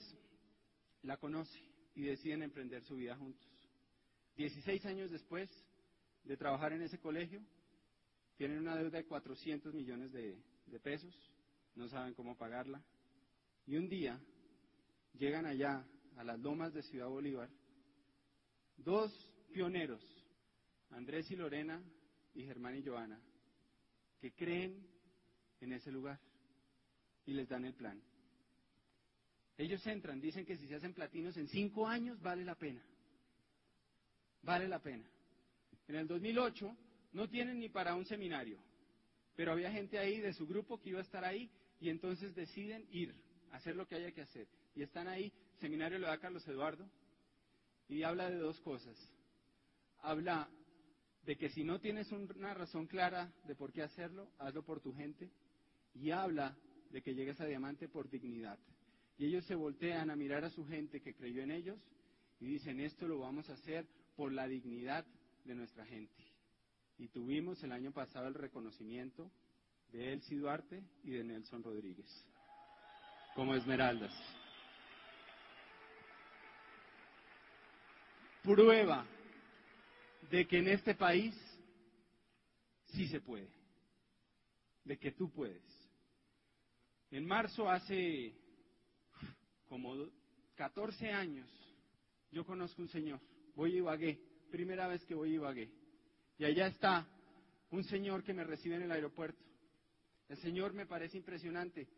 la 1.02 1.16
conoce 1.16 1.58
y 1.94 2.02
deciden 2.02 2.42
emprender 2.42 2.82
su 2.84 2.96
vida 2.96 3.16
juntos. 3.16 3.48
Dieciséis 4.36 4.86
años 4.86 5.10
después 5.10 5.50
de 6.24 6.36
trabajar 6.36 6.72
en 6.72 6.82
ese 6.82 6.98
colegio, 6.98 7.42
tienen 8.36 8.58
una 8.58 8.76
deuda 8.76 8.98
de 8.98 9.04
400 9.04 9.74
millones 9.74 10.12
de, 10.12 10.38
de 10.66 10.80
pesos, 10.80 11.14
no 11.74 11.88
saben 11.88 12.14
cómo 12.14 12.36
pagarla. 12.36 12.82
Y 13.70 13.76
un 13.76 13.88
día 13.88 14.20
llegan 15.16 15.46
allá, 15.46 15.86
a 16.16 16.24
las 16.24 16.40
lomas 16.40 16.74
de 16.74 16.82
Ciudad 16.82 17.06
Bolívar, 17.06 17.48
dos 18.76 19.12
pioneros, 19.52 20.02
Andrés 20.90 21.30
y 21.30 21.36
Lorena, 21.36 21.80
y 22.34 22.42
Germán 22.42 22.76
y 22.76 22.82
Joana, 22.82 23.22
que 24.18 24.32
creen 24.32 24.84
en 25.60 25.72
ese 25.72 25.92
lugar 25.92 26.18
y 27.26 27.32
les 27.32 27.48
dan 27.48 27.64
el 27.64 27.74
plan. 27.74 28.02
Ellos 29.56 29.86
entran, 29.86 30.20
dicen 30.20 30.44
que 30.44 30.56
si 30.56 30.66
se 30.66 30.74
hacen 30.74 30.92
platinos 30.92 31.36
en 31.36 31.46
cinco 31.46 31.86
años 31.86 32.20
vale 32.20 32.44
la 32.44 32.56
pena. 32.56 32.84
Vale 34.42 34.66
la 34.66 34.82
pena. 34.82 35.08
En 35.86 35.94
el 35.94 36.08
2008 36.08 36.76
no 37.12 37.28
tienen 37.28 37.60
ni 37.60 37.68
para 37.68 37.94
un 37.94 38.04
seminario, 38.04 38.60
pero 39.36 39.52
había 39.52 39.70
gente 39.70 39.96
ahí 39.96 40.18
de 40.18 40.32
su 40.32 40.44
grupo 40.48 40.80
que 40.80 40.88
iba 40.88 40.98
a 40.98 41.02
estar 41.02 41.24
ahí 41.24 41.48
y 41.78 41.88
entonces 41.88 42.34
deciden 42.34 42.84
ir, 42.90 43.14
hacer 43.52 43.76
lo 43.76 43.86
que 43.86 43.96
haya 43.96 44.12
que 44.12 44.22
hacer. 44.22 44.48
Y 44.74 44.82
están 44.82 45.08
ahí, 45.08 45.32
seminario 45.60 45.98
lo 45.98 46.06
da 46.06 46.18
Carlos 46.18 46.46
Eduardo 46.46 46.88
y 47.88 48.02
habla 48.02 48.30
de 48.30 48.36
dos 48.36 48.60
cosas. 48.60 48.96
Habla 49.98 50.48
de 51.24 51.36
que 51.36 51.50
si 51.50 51.64
no 51.64 51.80
tienes 51.80 52.10
una 52.12 52.54
razón 52.54 52.86
clara 52.86 53.32
de 53.44 53.54
por 53.54 53.72
qué 53.72 53.82
hacerlo, 53.82 54.30
hazlo 54.38 54.64
por 54.64 54.80
tu 54.80 54.94
gente 54.94 55.30
y 55.94 56.10
habla 56.10 56.56
de 56.90 57.02
que 57.02 57.14
llegues 57.14 57.40
a 57.40 57.46
diamante 57.46 57.88
por 57.88 58.08
dignidad. 58.08 58.58
Y 59.18 59.26
ellos 59.26 59.44
se 59.44 59.54
voltean 59.54 60.10
a 60.10 60.16
mirar 60.16 60.44
a 60.44 60.50
su 60.50 60.66
gente 60.66 61.00
que 61.00 61.14
creyó 61.14 61.42
en 61.42 61.50
ellos 61.50 61.78
y 62.40 62.46
dicen, 62.46 62.80
esto 62.80 63.06
lo 63.06 63.18
vamos 63.18 63.50
a 63.50 63.54
hacer 63.54 63.86
por 64.16 64.32
la 64.32 64.48
dignidad 64.48 65.04
de 65.44 65.54
nuestra 65.54 65.84
gente. 65.84 66.24
Y 66.96 67.08
tuvimos 67.08 67.62
el 67.62 67.72
año 67.72 67.92
pasado 67.92 68.28
el 68.28 68.34
reconocimiento 68.34 69.30
de 69.92 70.14
Elsie 70.14 70.38
Duarte 70.38 70.82
y 71.02 71.10
de 71.10 71.24
Nelson 71.24 71.62
Rodríguez 71.62 72.26
como 73.34 73.54
esmeraldas. 73.54 74.12
Prueba 78.42 79.06
de 80.30 80.46
que 80.46 80.58
en 80.58 80.68
este 80.68 80.94
país 80.94 81.34
sí 82.86 83.08
se 83.08 83.20
puede, 83.20 83.50
de 84.84 84.98
que 84.98 85.12
tú 85.12 85.30
puedes. 85.30 85.62
En 87.10 87.26
marzo 87.26 87.68
hace 87.68 88.34
como 89.68 90.08
14 90.54 91.10
años, 91.12 91.48
yo 92.30 92.44
conozco 92.44 92.82
un 92.82 92.88
señor, 92.88 93.20
voy 93.54 93.74
a 93.74 93.78
Ibagué, 93.78 94.20
primera 94.50 94.86
vez 94.86 95.04
que 95.04 95.14
voy 95.14 95.32
a 95.32 95.34
Ibagué, 95.34 95.70
y 96.38 96.44
allá 96.44 96.68
está 96.68 97.06
un 97.70 97.84
señor 97.84 98.22
que 98.22 98.34
me 98.34 98.44
recibe 98.44 98.76
en 98.76 98.82
el 98.82 98.92
aeropuerto. 98.92 99.44
El 100.28 100.36
señor 100.38 100.72
me 100.72 100.86
parece 100.86 101.16
impresionante. 101.16 101.88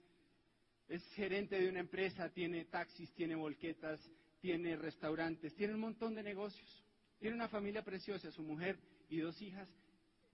Es 0.88 1.06
gerente 1.14 1.60
de 1.60 1.68
una 1.68 1.80
empresa, 1.80 2.28
tiene 2.30 2.64
taxis, 2.66 3.12
tiene 3.14 3.34
volquetas, 3.34 4.00
tiene 4.40 4.76
restaurantes, 4.76 5.54
tiene 5.54 5.74
un 5.74 5.80
montón 5.80 6.14
de 6.14 6.22
negocios. 6.22 6.84
Tiene 7.18 7.36
una 7.36 7.48
familia 7.48 7.82
preciosa, 7.82 8.30
su 8.32 8.42
mujer 8.42 8.78
y 9.08 9.18
dos 9.18 9.40
hijas 9.40 9.68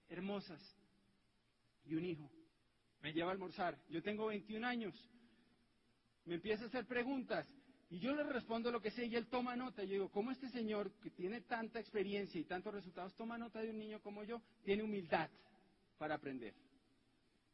hermosas 0.09 0.59
y 1.85 1.95
un 1.95 2.03
hijo. 2.03 2.29
Me 3.01 3.13
lleva 3.13 3.29
a 3.29 3.33
almorzar. 3.33 3.77
Yo 3.89 4.01
tengo 4.01 4.27
21 4.27 4.65
años. 4.65 4.95
Me 6.25 6.35
empieza 6.35 6.63
a 6.63 6.67
hacer 6.67 6.85
preguntas 6.85 7.47
y 7.89 7.99
yo 7.99 8.13
le 8.15 8.23
respondo 8.23 8.71
lo 8.71 8.81
que 8.81 8.91
sé 8.91 9.05
y 9.05 9.15
él 9.15 9.27
toma 9.27 9.55
nota. 9.55 9.83
Yo 9.83 9.93
digo, 9.93 10.09
¿cómo 10.09 10.31
este 10.31 10.49
señor 10.49 10.91
que 11.01 11.09
tiene 11.09 11.41
tanta 11.41 11.79
experiencia 11.79 12.39
y 12.39 12.43
tantos 12.43 12.73
resultados 12.73 13.15
toma 13.15 13.37
nota 13.37 13.61
de 13.61 13.69
un 13.69 13.79
niño 13.79 14.01
como 14.01 14.23
yo? 14.23 14.41
Tiene 14.63 14.83
humildad 14.83 15.29
para 15.97 16.15
aprender. 16.15 16.53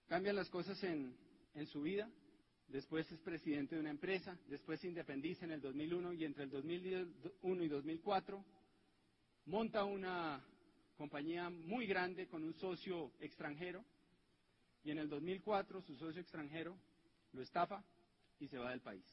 Cambia 0.08 0.34
las 0.34 0.50
cosas 0.50 0.82
en, 0.84 1.16
en 1.54 1.68
su 1.68 1.82
vida. 1.82 2.10
Después 2.68 3.10
es 3.12 3.20
presidente 3.20 3.76
de 3.76 3.82
una 3.82 3.92
empresa. 3.92 4.38
Después 4.48 4.80
se 4.80 4.88
independiza 4.88 5.46
en 5.46 5.52
el 5.52 5.62
2001 5.62 6.14
y 6.14 6.26
entre 6.26 6.44
el 6.44 6.50
2001 6.50 7.64
y 7.64 7.68
2004 7.68 8.46
monta 9.46 9.84
una 9.84 10.44
compañía 10.96 11.50
muy 11.50 11.86
grande 11.86 12.28
con 12.28 12.44
un 12.44 12.54
socio 12.56 13.12
extranjero. 13.20 13.84
Y 14.84 14.92
en 14.92 15.00
el 15.00 15.10
2004 15.10 15.82
su 15.82 15.96
socio 15.96 16.22
extranjero 16.22 16.78
lo 17.34 17.42
estafa 17.42 17.84
y 18.40 18.48
se 18.48 18.58
va 18.58 18.72
del 18.72 18.82
país. 18.82 19.06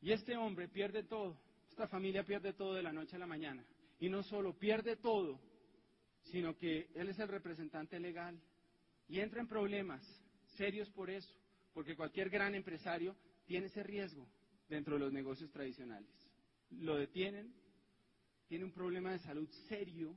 Y 0.00 0.12
este 0.12 0.36
hombre 0.36 0.68
pierde 0.68 1.02
todo, 1.04 1.36
esta 1.68 1.86
familia 1.88 2.24
pierde 2.24 2.54
todo 2.54 2.74
de 2.74 2.82
la 2.82 2.92
noche 2.92 3.16
a 3.16 3.18
la 3.18 3.26
mañana. 3.26 3.64
Y 3.98 4.08
no 4.08 4.22
solo 4.22 4.58
pierde 4.58 4.96
todo, 4.96 5.38
sino 6.24 6.56
que 6.56 6.88
él 6.94 7.08
es 7.08 7.18
el 7.18 7.28
representante 7.28 7.98
legal 7.98 8.40
y 9.08 9.20
entra 9.20 9.40
en 9.40 9.48
problemas 9.48 10.02
serios 10.56 10.88
por 10.90 11.10
eso, 11.10 11.34
porque 11.72 11.96
cualquier 11.96 12.30
gran 12.30 12.54
empresario 12.54 13.16
tiene 13.46 13.66
ese 13.66 13.82
riesgo 13.82 14.26
dentro 14.68 14.94
de 14.94 15.00
los 15.00 15.12
negocios 15.12 15.50
tradicionales. 15.50 16.10
Lo 16.70 16.96
detienen, 16.96 17.52
tiene 18.48 18.64
un 18.64 18.72
problema 18.72 19.12
de 19.12 19.18
salud 19.18 19.48
serio 19.68 20.16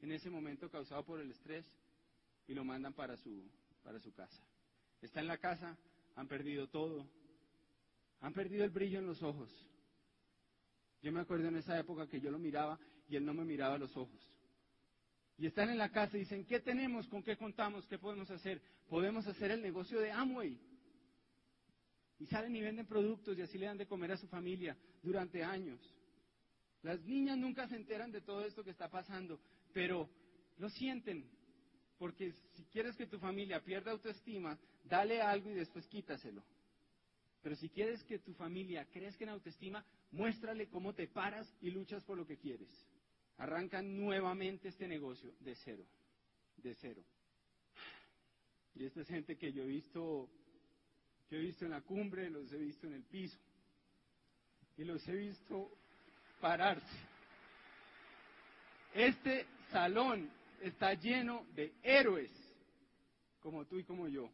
en 0.00 0.12
ese 0.12 0.30
momento 0.30 0.70
causado 0.70 1.04
por 1.04 1.20
el 1.20 1.30
estrés 1.30 1.66
y 2.46 2.54
lo 2.54 2.64
mandan 2.64 2.92
para 2.92 3.16
su, 3.16 3.50
para 3.82 3.98
su 4.00 4.12
casa. 4.12 4.42
Está 5.00 5.20
en 5.20 5.28
la 5.28 5.38
casa, 5.38 5.76
han 6.14 6.28
perdido 6.28 6.68
todo, 6.68 7.06
han 8.20 8.32
perdido 8.32 8.64
el 8.64 8.70
brillo 8.70 8.98
en 8.98 9.06
los 9.06 9.22
ojos. 9.22 9.50
Yo 11.02 11.12
me 11.12 11.20
acuerdo 11.20 11.48
en 11.48 11.56
esa 11.56 11.78
época 11.78 12.06
que 12.06 12.20
yo 12.20 12.30
lo 12.30 12.38
miraba 12.38 12.78
y 13.08 13.16
él 13.16 13.24
no 13.24 13.34
me 13.34 13.44
miraba 13.44 13.74
a 13.74 13.78
los 13.78 13.96
ojos. 13.96 14.30
Y 15.36 15.46
están 15.46 15.68
en 15.70 15.78
la 15.78 15.90
casa 15.90 16.16
y 16.16 16.20
dicen, 16.20 16.44
¿qué 16.46 16.60
tenemos? 16.60 17.08
¿Con 17.08 17.22
qué 17.22 17.36
contamos? 17.36 17.86
¿Qué 17.86 17.98
podemos 17.98 18.30
hacer? 18.30 18.62
Podemos 18.88 19.26
hacer 19.26 19.50
el 19.50 19.60
negocio 19.60 20.00
de 20.00 20.12
Amway. 20.12 20.58
Y 22.18 22.26
salen 22.26 22.54
y 22.54 22.62
venden 22.62 22.86
productos 22.86 23.36
y 23.36 23.42
así 23.42 23.58
le 23.58 23.66
dan 23.66 23.78
de 23.78 23.86
comer 23.86 24.12
a 24.12 24.16
su 24.16 24.28
familia 24.28 24.76
durante 25.02 25.42
años. 25.42 25.80
Las 26.82 27.00
niñas 27.04 27.38
nunca 27.38 27.66
se 27.66 27.76
enteran 27.76 28.12
de 28.12 28.20
todo 28.20 28.44
esto 28.44 28.62
que 28.62 28.70
está 28.70 28.88
pasando, 28.90 29.40
pero 29.72 30.08
lo 30.58 30.68
sienten. 30.68 31.28
Porque 31.98 32.32
si 32.52 32.64
quieres 32.66 32.96
que 32.96 33.06
tu 33.06 33.18
familia 33.18 33.60
pierda 33.64 33.92
autoestima, 33.92 34.58
dale 34.84 35.22
algo 35.22 35.50
y 35.50 35.54
después 35.54 35.86
quítaselo. 35.86 36.44
Pero 37.42 37.56
si 37.56 37.68
quieres 37.68 38.02
que 38.04 38.18
tu 38.18 38.32
familia 38.34 38.86
crezca 38.86 39.24
en 39.24 39.30
autoestima, 39.30 39.84
muéstrale 40.10 40.68
cómo 40.68 40.94
te 40.94 41.08
paras 41.08 41.46
y 41.60 41.70
luchas 41.70 42.02
por 42.04 42.16
lo 42.16 42.26
que 42.26 42.38
quieres. 42.38 42.68
Arrancan 43.36 43.96
nuevamente 43.96 44.68
este 44.68 44.86
negocio 44.86 45.34
de 45.40 45.54
cero, 45.56 45.84
de 46.56 46.74
cero. 46.74 47.02
Y 48.74 48.86
esta 48.86 49.02
es 49.02 49.08
gente 49.08 49.36
que 49.36 49.52
yo 49.52 49.62
he 49.62 49.66
visto, 49.66 50.28
he 51.34 51.40
visto 51.40 51.64
en 51.64 51.72
la 51.72 51.80
cumbre, 51.80 52.30
los 52.30 52.50
he 52.52 52.58
visto 52.58 52.86
en 52.86 52.94
el 52.94 53.02
piso. 53.04 53.38
Y 54.76 54.84
los 54.84 55.06
he 55.08 55.14
visto 55.14 55.70
pararse. 56.40 56.96
Este 58.94 59.46
salón 59.70 60.30
está 60.60 60.94
lleno 60.94 61.46
de 61.54 61.72
héroes, 61.82 62.30
como 63.40 63.64
tú 63.66 63.78
y 63.78 63.84
como 63.84 64.08
yo 64.08 64.30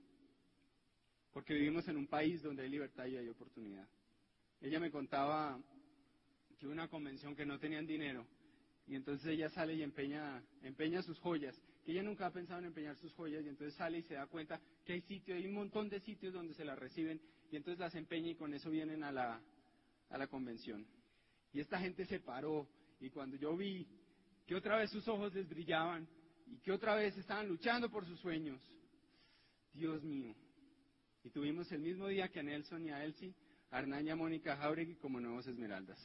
porque 1.32 1.54
vivimos 1.54 1.86
en 1.88 1.96
un 1.96 2.06
país 2.06 2.42
donde 2.42 2.62
hay 2.62 2.68
libertad 2.68 3.06
y 3.06 3.16
hay 3.16 3.28
oportunidad. 3.28 3.86
Ella 4.60 4.80
me 4.80 4.90
contaba 4.90 5.58
que 6.58 6.66
una 6.66 6.88
convención 6.88 7.34
que 7.34 7.46
no 7.46 7.58
tenían 7.58 7.86
dinero 7.86 8.26
y 8.86 8.96
entonces 8.96 9.26
ella 9.28 9.48
sale 9.50 9.74
y 9.74 9.82
empeña, 9.82 10.42
empeña 10.62 11.02
sus 11.02 11.18
joyas, 11.20 11.58
que 11.84 11.92
ella 11.92 12.02
nunca 12.02 12.26
ha 12.26 12.30
pensado 12.30 12.60
en 12.60 12.66
empeñar 12.66 12.96
sus 12.96 13.12
joyas 13.14 13.44
y 13.44 13.48
entonces 13.48 13.74
sale 13.74 13.98
y 13.98 14.02
se 14.02 14.14
da 14.14 14.26
cuenta 14.26 14.60
que 14.84 14.94
hay 14.94 15.00
sitios, 15.02 15.36
hay 15.36 15.46
un 15.46 15.54
montón 15.54 15.88
de 15.88 16.00
sitios 16.00 16.32
donde 16.32 16.54
se 16.54 16.64
las 16.64 16.78
reciben 16.78 17.20
y 17.50 17.56
entonces 17.56 17.78
las 17.78 17.94
empeña 17.94 18.30
y 18.30 18.34
con 18.34 18.52
eso 18.54 18.70
vienen 18.70 19.02
a 19.02 19.12
la, 19.12 19.40
a 20.10 20.18
la 20.18 20.26
convención. 20.26 20.86
Y 21.52 21.60
esta 21.60 21.78
gente 21.78 22.04
se 22.06 22.20
paró 22.20 22.68
y 23.00 23.10
cuando 23.10 23.36
yo 23.36 23.56
vi 23.56 23.86
que 24.46 24.54
otra 24.54 24.76
vez 24.76 24.90
sus 24.90 25.06
ojos 25.08 25.34
les 25.34 25.48
brillaban 25.48 26.06
y 26.46 26.58
que 26.58 26.72
otra 26.72 26.94
vez 26.94 27.16
estaban 27.16 27.48
luchando 27.48 27.90
por 27.90 28.04
sus 28.04 28.20
sueños, 28.20 28.60
Dios 29.72 30.02
mío, 30.02 30.34
y 31.22 31.30
tuvimos 31.30 31.70
el 31.72 31.80
mismo 31.80 32.08
día 32.08 32.28
que 32.28 32.40
a 32.40 32.42
Nelson 32.42 32.84
y 32.84 32.90
a 32.90 33.04
Elsie, 33.04 33.34
a 33.70 33.78
Hernán 33.78 34.06
y 34.06 34.10
a 34.10 34.16
Mónica 34.16 34.56
Jauregui 34.56 34.96
como 34.96 35.20
nuevos 35.20 35.46
Esmeraldas. 35.46 35.98